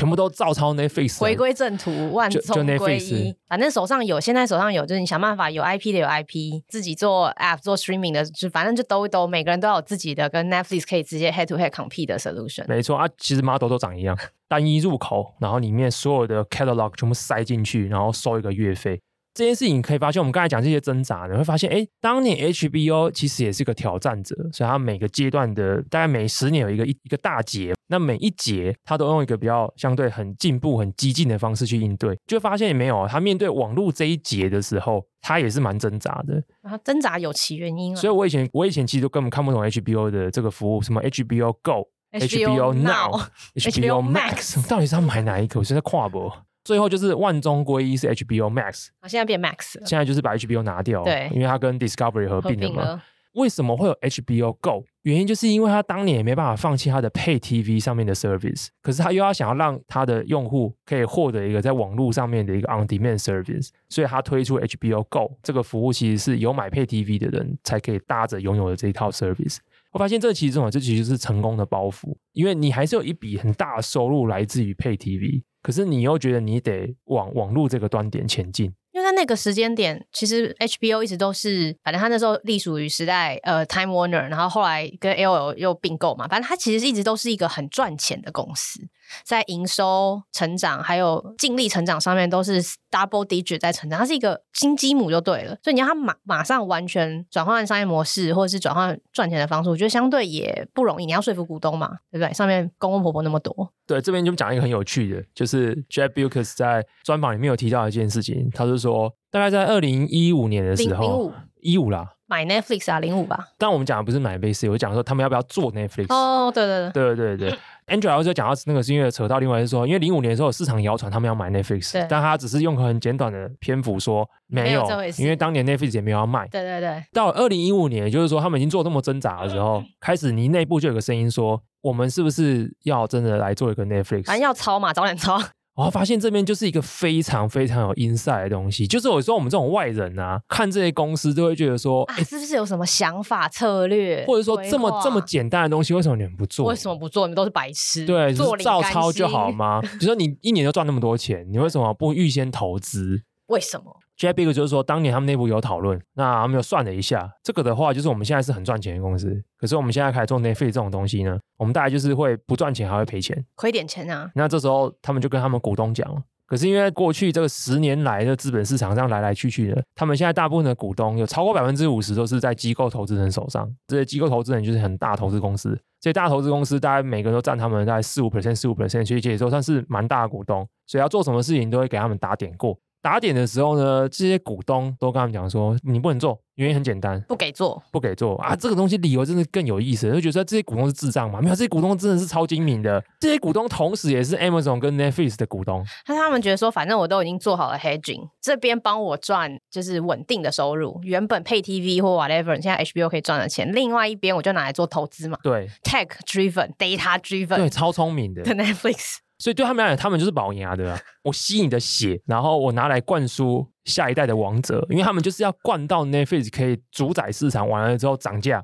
[0.00, 3.36] 全部都照抄 Netflix，回归正途，万众归一。
[3.46, 12.64] 反正手上有，现在手上有，就是你想办法有 IP 的有 IP，自己做 App 做 Streaming 的，就反正就兜一兜，每个人都有自己的跟 Netflix 可以直接 Head to Head compete 的 solution。
[12.66, 18.98] 没错啊，其实 model 都长一样， 单一入口，然后里面所有的 catalog 全部塞进去，然后收一个月费。
[19.34, 36.40] 这件事情可以发现，我们刚才讲这些挣扎你，会发现，哎，当年 HBO 其实也是个挑战者，所以它每个阶段的大概每十年有一个一一个大节，那每一节他都用一个比较相对很进步、很激进的方式去应对，就会发现也没有，他面对网络这一节的时候，他也是蛮挣扎的。
[36.62, 38.00] 啊，挣扎有其原因啊。
[38.00, 43.20] 所以我以前我以前其实都根本看不懂 HBO 的这个服务，什么 HBO Go、HBO Now、
[43.58, 45.58] HBO Max， 到底是要买哪一个？
[45.58, 46.32] 我现在跨博。
[46.62, 49.86] 最后就是万中归一是 HBO Max，啊，现在变 Max 了。
[49.86, 53.02] 现在就是把 HBO 拿掉，对，因为它跟 Discovery 合并了嘛。
[53.34, 54.84] 为什么会有 HBO Go？
[55.02, 69.58] 原因就是因为他当年也没办法放弃他的 Pay TV 上面的 service，可是他又要想要让他的用户可以获得一个在网络上面的一个 On Demand service，所以他推出 HBO Go 这个服务，其实是有买 Pay TV 的人才可以搭着拥有的这一套 service。
[69.92, 75.42] 我发现这其实这种这其实是成功的包袱，因为你还是有一笔很大的收入来自于 Pay TV。
[75.62, 88.80] 可是你又觉得你得往网络这个端点前进，因为在那个时间点，其实 HBO 一直都是，反正他那时候隶属于时代呃 Time Warner，然后后来跟 ll 又并购嘛，反正他其实一直都是一个很赚钱的公司。
[89.24, 95.56] 在营收成长还有净利成长上面都是 double digit 在成长，它是一个金鸡母就对了。
[95.62, 101.06] 所以你要它马马上完全转换商业模式，或者是转换赚钱的方式，我觉得相对也不容易。
[101.06, 102.32] 你要说服股东嘛，对不对？
[102.32, 103.72] 上面公公婆婆那么多。
[103.86, 112.14] 对，这边就讲一个很有趣的，就是 Jeff Bewkes 在专访里面有提到一件事情，他就说大概在二零一五年的时候，一五啦。
[112.26, 113.48] 买 Netflix 啊，零五吧。
[113.58, 116.14] 但我们讲的不是买 base，我讲说他们要不要做 Netflix。
[116.14, 117.58] 哦，对对对对对对。
[117.90, 126.46] Andrew 就讲到那个是因为扯到另外是说，因为零五年的时候有市场谣传他们要买 Netflix，但他只是用很简短的篇幅说没有，没有因为当年 Netflix 也没有要卖。
[126.48, 127.02] 对对对。
[127.12, 134.24] 到二零一五年，也就是说他们已经做这么挣扎的时候，开始你内部就有个声音说，我们是不是要真的来做一个 Netflix？
[134.24, 135.40] 反正要抄嘛，早点抄。
[135.80, 146.66] 然后发现这边就是一个非常非常有 inside 的东西，就是有时候我们这种外人啊，看这些公司都会觉得说，啊，是不是有什么想法策略，或者说这么这么简单的东西，为什么你们不做？
[146.66, 147.26] 为什么不做？
[147.26, 149.80] 你们都是白痴，对，就是照抄就好吗？
[149.98, 153.22] 比如说你一年就赚那么多钱，你为什么不预先投资？
[153.46, 164.30] 为什么？Jeff Bewkes 就是说，当年他们内部有讨论，那他们又算了一下，这个的话就是我们现在是很赚钱的公司，可是我们现在开始做 Netflix 这种东西呢，我们大概就是会不赚钱还会赔钱，亏点钱啊。
[164.34, 182.78] 那这时候他们就跟他们股东讲，可是因为过去这个十年来的资本市场上来来去去的，他们现在大部分的股东有超过百分之五十都是在机构投资人手上，这些机构投资人就是很大投资公司，这些大投资公司大概每个人都占他们大概四五 percent、四五 percent，所以也都算是蛮大的股东，所以要做什么事情都会给他们打点过。
[183.02, 188.54] 打点的时候呢，这些股东都跟他们讲说，你不能做，原因很简单，不给做，不给做啊！
[188.54, 191.40] 这个东西理由真的更有意思，就觉得这些股东是智障嘛？
[191.40, 193.02] 没有，这些股东真的是超精明的。
[193.20, 195.82] 这些股东同时也是 Amazon 跟 Netflix 的股东。
[196.08, 205.38] 那他们觉得说，反正我都已经做好了 hedging，这边帮我赚就是稳定的收入，原本 Pay TV 或 whatever，现在 HBO 可以赚的钱，另外一边我就拿来做投资嘛。
[205.42, 209.16] 对，Tech driven, data driven，对，超聪明的 Netflix。
[209.40, 210.96] 所以对他们来讲，他们就是保牙的。
[211.24, 218.62] 我吸你的血，然后我拿来灌输下一代的王者，因为他们就是要灌到 Netflix 可以主宰市场，完了之后涨价，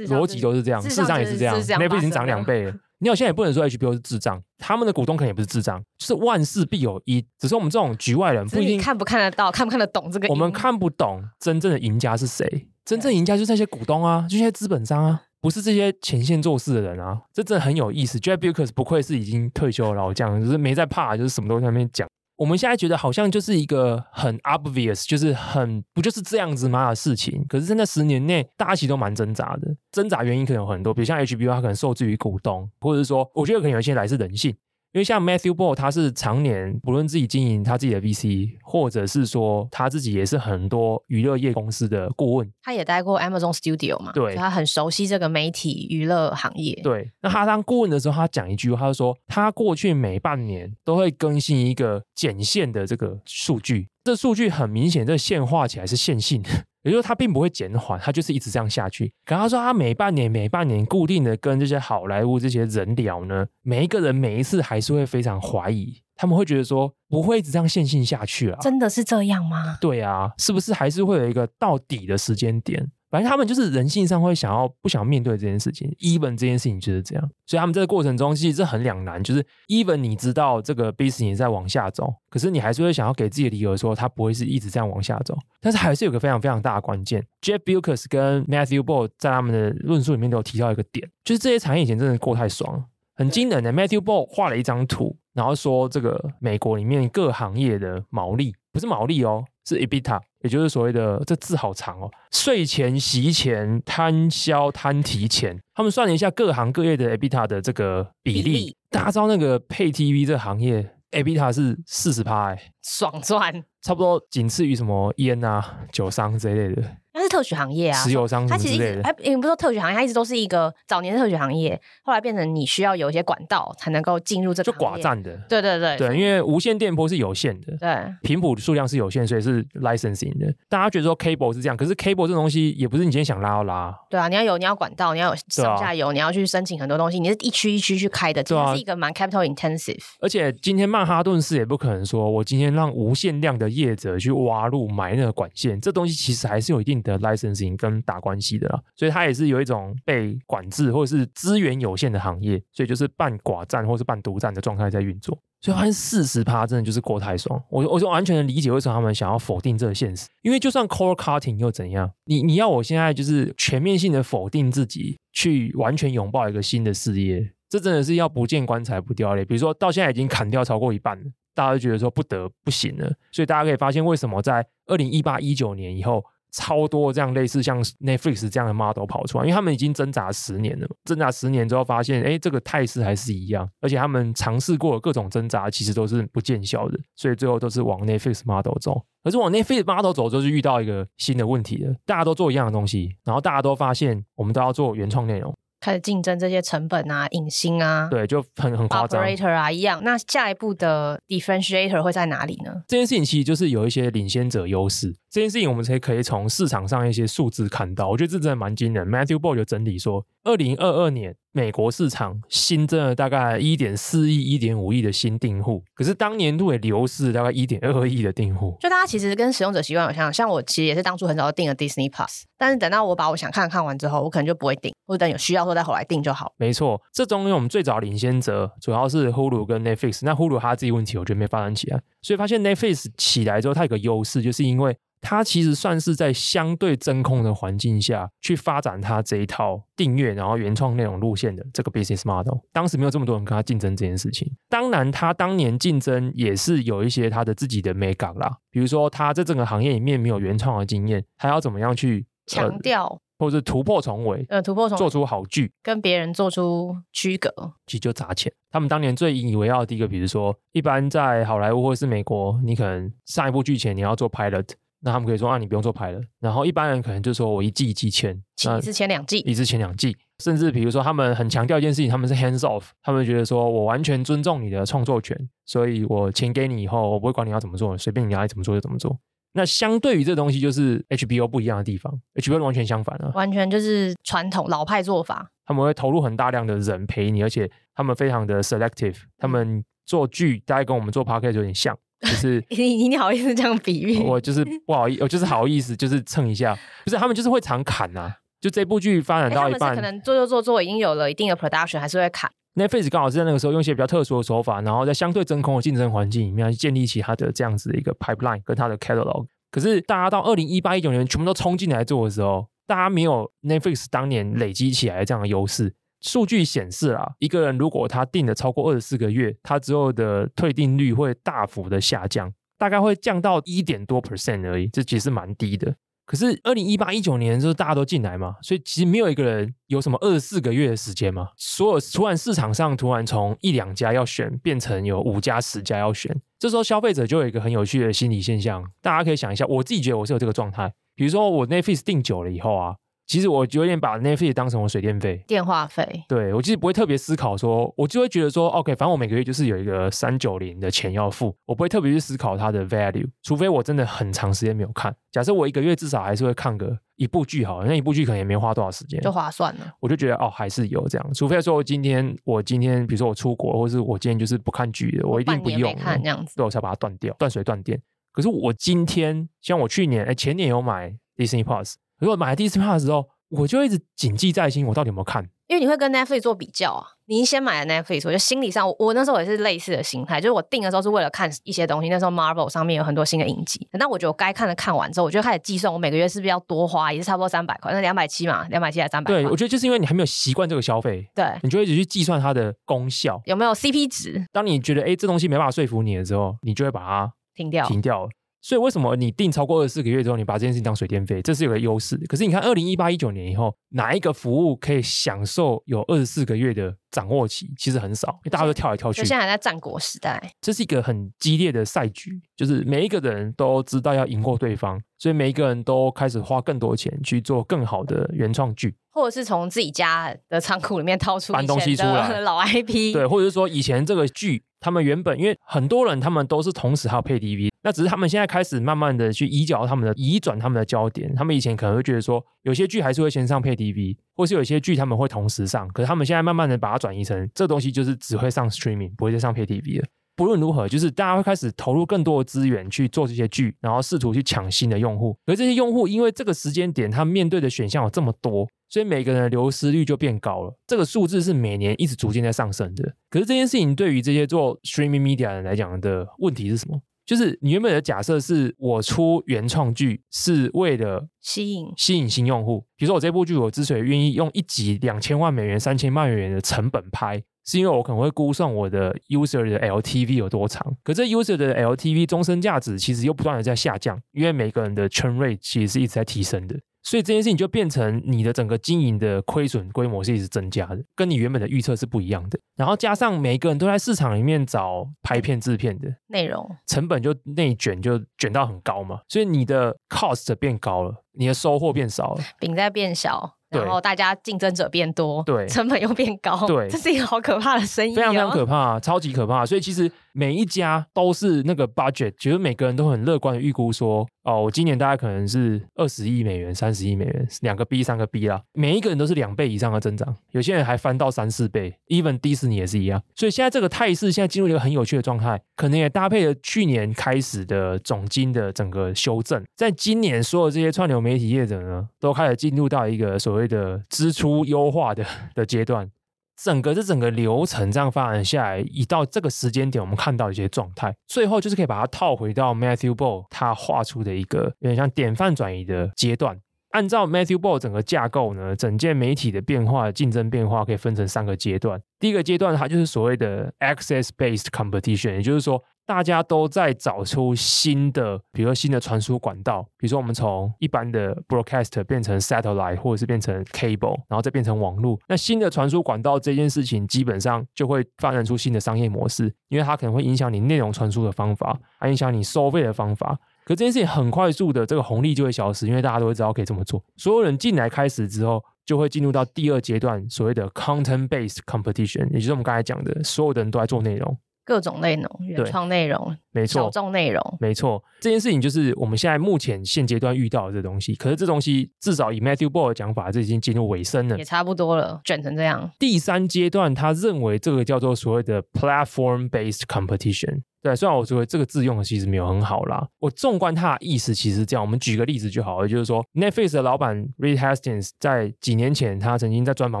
[0.08, 1.60] 逻辑都是这样，市场也是这样。
[1.60, 7.24] Netflix 已经涨两倍了，你好像也不能说 HBO 是智障，他们的股东可能也不是智障，就是万事必有一。
[7.38, 10.28] 只是我们这种局外人不一定看不看得到，看不看得懂这个。
[10.28, 15.22] 我们看不懂真正的赢家是谁，真正赢家就是那些股东啊，就那些资本商啊。
[15.40, 18.18] 不是这些前线做事的人啊，这真的很有意思。
[18.18, 22.08] Jeff Bezos 不愧是已经退休的老将，就是没在怕，就是什么都在那边讲。
[22.36, 27.42] 我们现在觉得好像就是一个很 obvious，就是很不就是这样子嘛的事情。
[27.48, 29.74] 可是，在那十年内，大家其实都蛮挣扎的。
[29.90, 34.54] 挣扎原因可能有很多，比如像 HBO，它可能受制于股东，或者是说，我觉得可能有一些来自人性。
[34.96, 42.50] 因为像 Matthew Ball，他是常年不论自己经营他自己的 VC，或者是说他自己也是很多娱乐业公司的顾问。
[42.62, 46.80] 他也待过 Amazon Studio 嘛，对，他很熟悉这个媒体娱乐行业。
[46.82, 56.48] 对，那他当顾问的时候，他讲一句话，他就说他过去每半年都会更新一个剪线的这个数据，这数据很明显，这个线画起来是线性的。
[56.86, 59.12] 也就是说，他并不会减缓，他就是一直这样下去。
[59.24, 68.58] 可他说，他每半年、每半年固定的跟这些好莱坞这些人聊呢，每一个人每一次还是会非常怀疑，他们会觉得说，不会一直这样线性下去啊？
[68.60, 69.76] 真的是这样吗？
[69.80, 72.90] 对啊，是不是还是会有一个到底的时间点？
[73.08, 92.84] 反正他们就是人性上会想要不想面对这件事情，even 这件事情就是这样，所以他们这个过程中其实是很两难，就是 even 你知道这个 business 在往下走，可是你还是会想要给自己的理由说它不会是一直这样往下走，但是还是有个非常非常大的关键，Jeff Bewkes 跟 Matthew Ball 在他们的论述里面都有提到一个点，就是这些产业以前真的过太爽了，
[93.14, 93.72] 很惊人的。
[93.72, 98.54] Matthew Ball 画了一张图，然后说这个美国里面各行业的毛利。
[98.76, 108.76] 不是毛利哦，是 EBITDA，也就是所谓的这字好长哦，税前、息前、摊销、摊提前，他们算了一下各行各业的 EBITDA 的这个比例，比例。
[108.90, 116.82] 大家知道那个配 TV 这个行业 EBITDA 是四十趴，哎，爽赚，差不多仅次于什么烟啊、酒商这一类的。
[117.16, 125.96] 它是特许行业啊，石油商，它其实哎，也不是说特许行业，它一直都是一个早年的特许行业，后来变成你需要有一些管道才能够进入这个就寡占的，对对对。
[125.96, 130.54] 对，因为无线电波是有限的，对，频谱数量是有限，所以是 licensing 的。
[130.68, 140.04] 大家觉得说 cable 是这样，可是 cable 这东西也不是你今天想拉要拉，对啊，你要有你要管道，你要有上下游，你要去申请很多东西，你是一区一区去开的，这是一个蛮 capital intensive。
[140.20, 147.76] 而且今天曼哈顿市也不可能说我今天让无限量的业者去挖路买那个管线，这东西其实还是有一定的 licensing。
[147.76, 155.38] 跟打关系的啦，所以它也是有一种被管制或者是资源有限的行业，所以就是半寡占或是半独占的状态在运作。
[155.60, 162.10] 所以发现四十趴真的就是过太爽，我我就完全能理解为什么他们想要否定这个现实，因为就算 core cutting 又怎样？
[162.24, 169.44] 你你要我现在就是全面性的否定自己，去完全拥抱一个新的事业，这真的是要不见棺材不掉泪。
[169.44, 171.24] 比如说到现在已经砍掉超过一半了，
[171.56, 173.12] 大家就觉得说不得不行了。
[173.32, 176.24] 所以大家可以发现为什么在二零一八一九年以后。
[176.52, 189.04] 超多这样类似像 Netflix 这样的 model 跑出来，因为他们已经挣扎十年了，挣扎十年之后发现，哎，这个态势还是一样，而且他们尝试过各种挣扎，其实都是不见效的，所以最后都是往 Netflix model 走。
[189.22, 195.54] 可是往 Netflix model 走之后，就遇到一个新的问题了，大家都做一样的东西，然后大家都发现，我们都要做原创内容。
[195.86, 199.22] 开始竞争这些成本啊、影星啊，对，就很很夸张。
[199.22, 200.02] Operator 啊，一样。
[200.02, 202.82] 那下一步的 differentiator 会在哪里呢？
[202.88, 205.14] 这件事情其实就是有一些领先者优势。
[205.30, 208.08] 这件事情我们才可以从市场上一些数字看到。
[208.08, 209.08] 我觉得这真的蛮惊人。
[209.08, 218.76] Matthew Ball 就整理说，二零二二年美国市场新增了大概一点四亿、一点五亿的新订户，可是当年度也流失了大概一点二亿的订户。
[218.78, 226.52] 就大家其实跟使用者习惯有像，像我其实也是当初很早就订了 Disney Plus，但是等到我把我想看看完之后，我可能就不会订，或者等有需要后再回来订就好。
[226.58, 230.20] 没错，这中间我们最早领先者主要是 Hulu 跟 Netflix。
[230.24, 234.94] 那 Hulu 它自己问题，我觉得没发展起来，所以发现 Netflix 起来之后，它有个优势，就是因为
[235.28, 242.60] 它其实算是在相对真空的环境下去发展它这一套订阅然后原创内容路线的这个 business model。
[242.72, 244.48] 当时没有这么多人跟他竞争这件事情。
[244.68, 253.20] 当然，他当年竞争也是有一些他的自己的美感啦，比如说他在整个行业里面没有原创的经验，他要怎么样去强调。
[253.38, 257.50] 或者突破重围，呃，突破重围，做出好剧，跟别人做出区隔，
[257.86, 258.50] 其实就砸钱。
[258.70, 264.70] 他们当年最引以为傲的第一个，比如说，一般在好莱坞或者是美国，你可能上一部剧前你要做 pilot，
[265.06, 266.24] 那他们可以说啊，你不用做 pilot。
[266.40, 268.36] 然后一般人可能就说我一季一季签，
[268.76, 270.16] 一次签两季，一次签两季。
[270.42, 279.16] 甚至比如说，他们很强调一件事情，他们是 hands off，他们觉得说我完全尊重你的创作权，所以我钱给你以后，我不会管你要怎么做，随便你爱怎么做就怎么做。
[279.52, 285.48] 那相对于这东西，就是 HBO 不一样的地方，HBO 完全相反了，完全就是传统老派做法。
[285.64, 289.16] 他们会投入很大量的人陪你，而且他们非常的 selective。
[289.38, 294.18] 他们做剧大概跟我们做 podcast 有点像，就是 你你好意思这样比喻？
[294.22, 296.76] 我就是不好意，我就是好意思，就是蹭一下。
[297.04, 302.50] 不是他们就是会常砍啊，就这部剧发展到一半，可能做做做做已经有了一定的 production，还是会砍。
[302.74, 309.46] Netflix 刚好是在那个时候用一些比较特殊的手法，然后在相对真空的竞争环境里面建立起它的这样子的一个 pipeline 跟它的 catalog。
[309.70, 315.94] 可是大家到二零一八一九年全部都冲进来做的时候，大家没有 Netflix 当年累积起来的这样的优势。
[316.20, 325.94] 数据显示啊，一个人如果他订的超过二十四个月，他之后的退订率会大幅的下降，大概会降到一点多 percent 而已，这其实蛮低的。
[326.24, 331.50] 可是二零一八一九年的时候，大家都进来嘛，所以其实没有一个人有什么二十四个月的时间嘛。
[331.56, 342.96] 所有突然市场上突然从一两家要选变成有五家十家要选，这时候消费者就有一个很有趣的心理现象，大家可以想一下，我自己觉得我是有这个状态，比如说我 Netflix 订久了以后啊。
[343.26, 346.24] 其实我就有点把 Netflix 当成我水电费、电话费。
[346.28, 355.14] 对，我其实不会特别思考说，我就会觉得说，OK，反正我每个月就是有一个三九零的钱要付，我不会特别去思考它的 value，除非我真的很长时间没有看。
[355.32, 359.92] 假设我一个月至少还是会看个一部剧好了，那一部剧可能也没花多少时间，就划算了。
[359.98, 361.34] 我就觉得哦，还是有这样。
[361.34, 368.00] 除非说今天我今天比如说我出国，或是我今天就是不看剧的，我一定不用看这样子，对，我才把它断掉，断水断电。
[368.32, 373.26] 可是我今天像我去年哎前年有买 Disney Plus，如果买 Disney Plus 的时候。
[373.48, 375.40] 我就一直谨记在心，我到底有没有看？
[375.68, 377.06] 因为你会跟 Netflix 做比较啊。
[377.26, 382.08] 你先买了 Netflix，我心理上我，我那时候也是类似的心态，就是我订的时候是为了看一些东西。
[382.08, 389.32] 那时候 Marvel 上面有很多新的影集，那我觉得我该看的看完之后，我就开始计算我每个月是不是要多花，也是差不多三百块，那两百七嘛，两百七还是三百？
[389.32, 394.44] 对，我觉得就是因为你还没有习惯这个消费，对，你就一直去计算它的功效有没有 CP 值。
[394.50, 398.30] 当你觉得哎这东西没办法说服你的时候，你就会把它停掉，停掉了。
[398.66, 402.16] 所以为什么你定超过二十四个月之后，你把这件事情当水电费，这是有个优势。
[402.26, 407.72] 可是你看，二零一八一九年以后，哪一个服务可以享受有二十四个月的掌握期？
[407.78, 409.24] 其实很少，因为大家都跳来跳去。
[409.24, 424.64] 现在还在战国时代，这是一个很激烈的赛局，就是每一个人都知道要赢过对方，所以每一个人都开始花更多钱去做更好的原创剧，或者是从自己家的仓库里面掏出搬东西出来 老 IP，对，或者是说以前这个剧。
[424.86, 431.34] 他们原本因为很多人，他们都是同时还有配 DV，那只是他们现在开始慢慢的去移角他们的移转他们的焦点。
[431.34, 435.88] 他们以前可能会觉得说，有些剧还是会先上配 DV，或是有些剧他们会同时上。
[435.88, 440.06] 可是他们现在慢慢的把它转移成，这东西就是只会上 streaming，不会再上配 DV 了。
[440.36, 445.36] 不论如何，就是大家会开始投入更多的资源去做这些剧，然后试图去抢新的用户。
[445.46, 448.68] 而这些用户因为这个时间点，他面对的选项有这么多。
[448.96, 453.14] 所以每个人的流失率就变高了，这个数字是每年一直逐渐在上升的。
[453.28, 456.98] 可是这件事情对于这些做 streaming media 的人来讲的问题是什么？
[457.26, 462.86] 就是你原本的假设是我出原创剧是为了吸引吸引新用户。
[462.96, 470.96] 比如说我这部剧，我之所以愿意用一集两千万美元、三千万美元的成本拍，是因为我可能会估算我的 user 的 LTV 有多长。
[471.04, 476.80] 可这 user 的 LTV 终身价值其实又不断的在下降，因为每个人的 churn rate 其实是一直在提升的。
[477.06, 482.58] 所以这件事情就变成你的整个经营的亏损规模是一直增加的，跟你原本的预测是不一样的。
[482.74, 493.52] 然后加上每个人都在市场里面找拍片制片的内容，成本就内卷就卷到很高嘛，所以你的 cost 变高了，你的收获变少了，饼在变小。
[493.68, 499.66] 然后大家竞争者变多，对，成本又变高，对，这是一个好可怕的生意，哦，非常非常可怕，超级可怕。
[499.66, 513.22] 所以其实每一家都是那个 budget，觉得每个人都很乐观的预估说，哦，我今年大概可能是二十亿美元、三十亿美元，两个 B 三个 B 啦，每一个人都是两倍以上的增长，有些人还翻到三四倍，even 迪士尼也是一样。
[513.34, 525.24] 所以现在这个态势现在进入一个很有趣的状态，可能也搭配了去年开始的总金的整个修正，在今年所有这些串流媒体业者呢，都开始进入到一个所谓的支出优化的
[525.54, 526.10] 的阶段，
[526.56, 536.58] 整个这整个流程这样发展下来，一到这个时间点，我们看到一些状态，最后就是可以把它套回到 Matthew Ball 他画出的一个有点像典范转移的阶段。
[536.90, 542.00] 按照 Matthew Ball 整个架构呢，整件媒体的变化、竞争变化可以分成三个阶段。
[542.18, 545.82] 第一个阶段，它就是所谓的 access-based competition，也就是说。
[546.06, 555.18] 大家都在找出新的，比如说新的传输管道，比如说我们从一般的 broadcast 变成 satellite，或者是变成 cable，然后再变成网络。
[555.28, 563.36] 那新的传输管道这件事情，基本上就会发展出新的商业模式，因为它可能会影响你内容传输的方法，还影响你收费的方法。
[563.64, 567.02] 可这件事情很快速的，这个红利就会消失，因为大家都会知道可以这么做。
[567.16, 574.38] 所有人进来开始之后，就会进入到第二阶段，所谓的 content-based competition，也就是我们刚才讲的，所有的人都在做内容。
[574.66, 578.02] 各种内容、原创内容、没错，小众内容，没错。
[578.20, 581.14] 这件事情就是我们现在目前现阶段遇到的这东西。
[581.14, 585.88] 可是这东西至少以 Matthew Ball 的讲法，这已经进入尾声了，也差不多了，卷成这样。
[586.00, 590.62] 第三阶段，他认为这个叫做所谓的 Platform-based competition。
[590.86, 600.00] 对，虽然我觉得这个字用的其实没有很好啦，我纵观他的意思，其实这样，我们举个例子就好了，就是说，Netflix 的老板 Reed Hastings 在几年前，他曾经在专访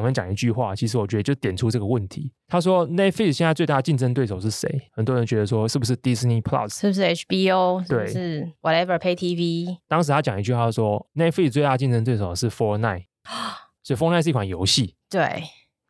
[0.00, 2.30] 面讲一句话，其实我觉得就点出这个问题。
[2.46, 4.88] 他说，Netflix 现在最大的竞争对手是谁？
[4.92, 6.78] 很多人觉得说，是不是 Disney Plus？
[6.78, 7.84] 是不是 HBO？
[7.88, 9.78] 对，是 Whatever Pay TV。
[9.88, 13.06] 当时他讲一句话说，Netflix 最大的竞争对手是 Fortnite，
[13.82, 14.94] 所以 Fortnite 是一款游戏。
[15.10, 15.42] 对。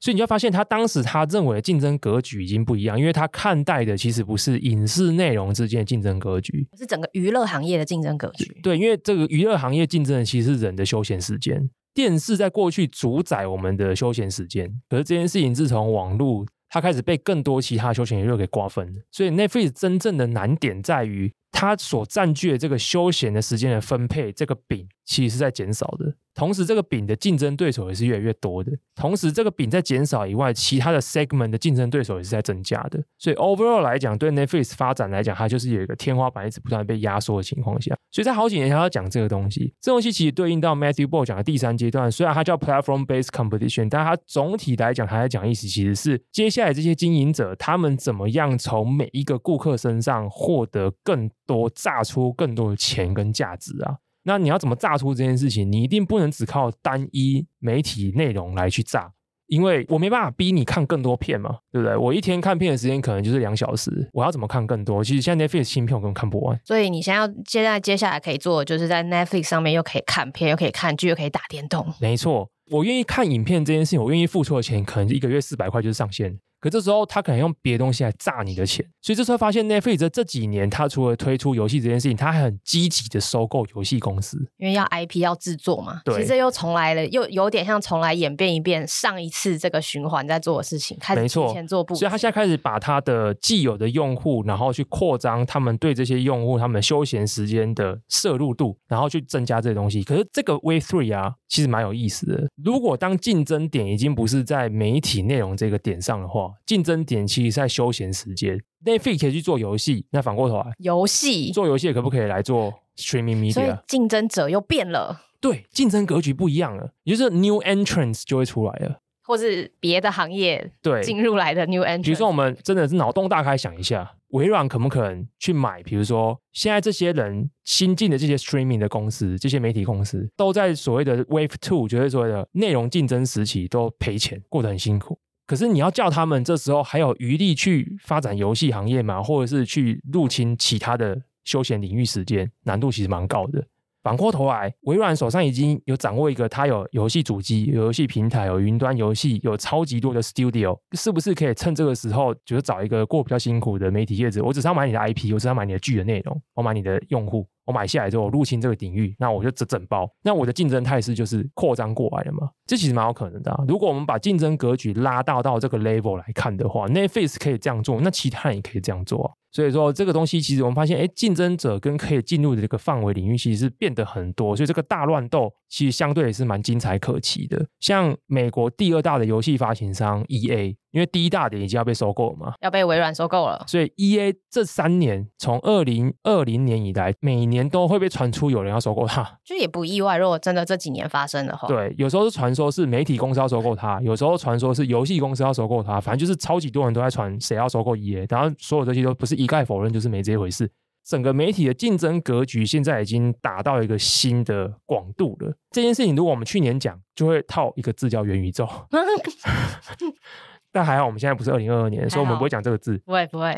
[0.06, 8.44] 所以你就发现，他当时他认为的竞争格局已经不一样，因为他看待的其实不是影视内容之间的竞争格局，是整个娱乐行业的竞争格局。
[8.62, 19.02] 对，因为这个娱乐行业竞争的其实是人的休闲时间，电视在过去主宰我们的休闲时间，可是这件事情自从网络，它开始被更多其他休闲娱乐给瓜分。
[19.10, 26.14] 所以 Netflix 真正的难点在于，它所占据的这个休闲的时间的分配，这个饼其实是在减少的。
[26.36, 28.70] 同时，这个饼的竞争对手也是越来越多的。
[28.94, 33.02] 同时，这个饼在减少以外，其他的 segment 的竞争对手也是在增加的。
[33.16, 37.96] 所以，overall 来讲，对 Netflix 发展来讲，它就是有一个天花板一直不断被压缩的情况下。
[38.12, 42.12] 所以在好几年前要讲这个东西，这东西其实对应到 Matthew Ball 讲的第三阶段。
[42.12, 53.96] 虽然它叫 platform-based competition，但它总体来讲，它在讲意思其实是接下来这些经营者他们怎么样从每一个顾客身上获得更多、榨出更多的钱跟价值啊。
[54.26, 55.70] 那你要怎么炸出这件事情？
[55.70, 59.12] 你一定不能只靠单一媒体内容来去炸，
[59.46, 61.96] 因为我没办法逼你看更多片嘛，对不对？
[61.96, 65.04] 我一天看片的时间可能就是两小时，我要怎么看更多？
[65.04, 66.60] 其实现在 Netflix 新片我根本看不完。
[66.64, 71.86] 所以你现在要现在接下来可以做的，就是在 Netflix 上面又可以看片，又可以看剧，又可以打电动。
[72.00, 76.36] 没错，我愿意看影片这件事情，我愿意付出的钱可能一个月四百块就是上限。
[76.60, 86.00] 可这时候他可能用别的东西来榨你的钱，所以这时候发现 Netflix 这几年，他除了推出游戏这件事情，他还很积极的收购游戏公司，因为要 IP 要制作嘛。
[86.04, 91.94] 对，其实又重来了，又有点像重来演变一遍上一次这个循环在做的事情，开始提前做布。
[91.94, 100.02] 所以他现在开始把他的既有的用户，然后去扩张他们对这些用户他们休闲时间的摄入度，然后去增加这些东西。
[100.02, 102.48] 可是这个 Wave Three 啊，其实蛮有意思的。
[102.62, 108.60] 如果当竞争点已经不是在媒体内容这个点上的话，竞争点其实在休闲时间。
[108.84, 113.52] Netflix 可以去做游戏，那反过头来，游戏做游戏可不可以来做 Streaming Media？
[113.52, 122.04] 所以竞争者又变了，对，竞争格局不一样了，也就是 New entrance 就会出来了，或是别的行业对进入来的 New Entrants。
[122.04, 125.82] 比如说，我们真的是脑洞大开想一下，微软可不可能去买？
[125.82, 135.18] 比如说，现在这些人新进的这些 Streaming 的公司，这些媒体公司，都在所谓的 Wave Two，就是所谓的内容竞争时期，都赔钱，过得很辛苦。
[135.46, 139.22] 可是你要叫他们这时候还有余力去发展游戏行业吗？
[139.22, 143.64] 或者是去入侵其他的休闲领域时间，难度其实蛮高的。
[144.02, 154.44] 反过头来，微软手上已经有掌握一个，它有游戏主机、游戏平台、有云端游戏、有超级多的 Studio，是不是可以趁这个时候，就是找一个过比较辛苦的媒体业者？
[154.44, 157.48] 我只是要买你的 IP，我只要买你的剧的内容，我买你的用户。
[157.66, 160.08] 我买下来之后，入侵这个领域，那我就整整包。
[160.22, 162.48] 那我的竞争态势就是扩张过来了嘛？
[162.64, 163.64] 这其实蛮有可能的。
[163.66, 169.36] 如果我们把竞争格局拉大到这个 level 来看的话，Netflix 可以这样做，那其他人也可以这样做。
[169.52, 174.54] 所以说，这个东西其实我们发现，哎，竞争者跟可以进入的这个范围领域其实是变得很多。
[174.54, 177.66] 所以这个大乱斗其实相对也是蛮精彩可期的。
[177.80, 180.76] 像美国第二大的游戏发行商 EA。
[180.92, 190.16] 因为第一大点已经要被收购了嘛，要被微软收购了，所以 EA 这三年从二零二零年以来，每年都会被传出有人要收购它，就也不意外。
[190.16, 200.66] 如果真的这几年发生的话，对，有时候是传说是媒体公司要收购它，有时候传说是游戏公司要收购它，反正就是超级多人都在传谁要收购 EA，然后所有这些都不是一概否认，就是没这一回事。
[201.06, 205.56] 整个媒体的竞争格局现在已经达到一个新的广度了。
[205.70, 208.68] 这件事情如果我们去年讲，就会套一个字叫元宇宙。
[210.72, 212.98] 但还好，我们现在不是二零二二年，所以我们不会讲这个字。
[213.06, 213.54] 不会不会。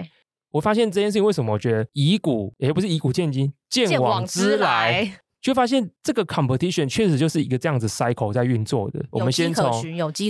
[0.50, 5.18] 我发现这件事情为什么我觉得以古也不是以古见今，见往知来。
[5.40, 9.04] 就发现这个 competition 确实就是一个这样子 cycle 在运作的。
[9.10, 9.70] 我们先从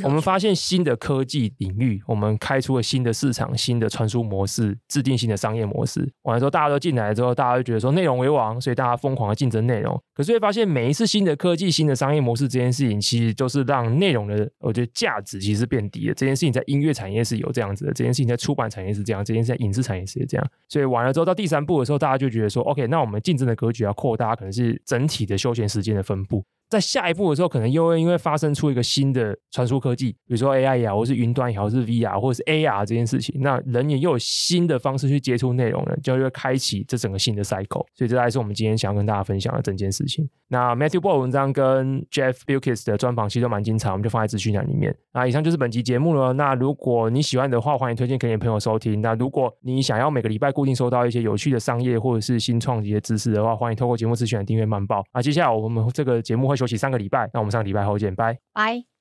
[0.05, 6.09] 我们发现新的科技领域，我们开出了新的市场、新的传输模式、制定新的商业模式。
[6.23, 10.01] 完了之后，大家都进来之后，大家就觉得说内容为王，所以大家疯狂的竞争内容。
[10.15, 16.15] 可是会发现，每一次新的科技、新的商业模式这件事情，其实就是让内容的我觉得价值其实是变低的。
[16.15, 20.51] 这件事情在音乐产业是有这样子的，这件事情在出版产业是这样，这件事情在影视产业是这样。
[20.69, 26.45] 所以完了之后，到第三步的时候，大家就觉得说，OK，那我们竞争的格局要扩大，可能是整整体的休闲时间的分布。
[26.69, 37.87] 在下一步的时候，可能又会因为发生出一个新的传输科技，比如说 AI 呀，或是云端也好，是 VR 或是 AR 这件事情，那人也又有新的方式去接触内容了，就会开启这整个新的 cycle。
[37.95, 40.29] 所以这还是我们今天想要跟大家分享的整件事情。
[40.51, 44.95] 那 Matthew Ball 文章跟 Jeff Bewkes 的专访其实都蛮精彩，我们就放在资讯栏里面。
[45.13, 46.33] 那以上就是本期节目了。
[46.33, 49.01] 那如果你喜欢的话，欢迎推荐给你的朋友收听。
[49.03, 55.05] 那如果你想要每个礼拜固定收到一些有趣的商业或者是新创一些知识的话，欢迎透过节目资讯来订阅慢报。
[55.13, 57.31] 那接下来我们这个节目会休息三个礼拜。
[57.33, 58.89] 那我们上个礼拜后见，拜拜。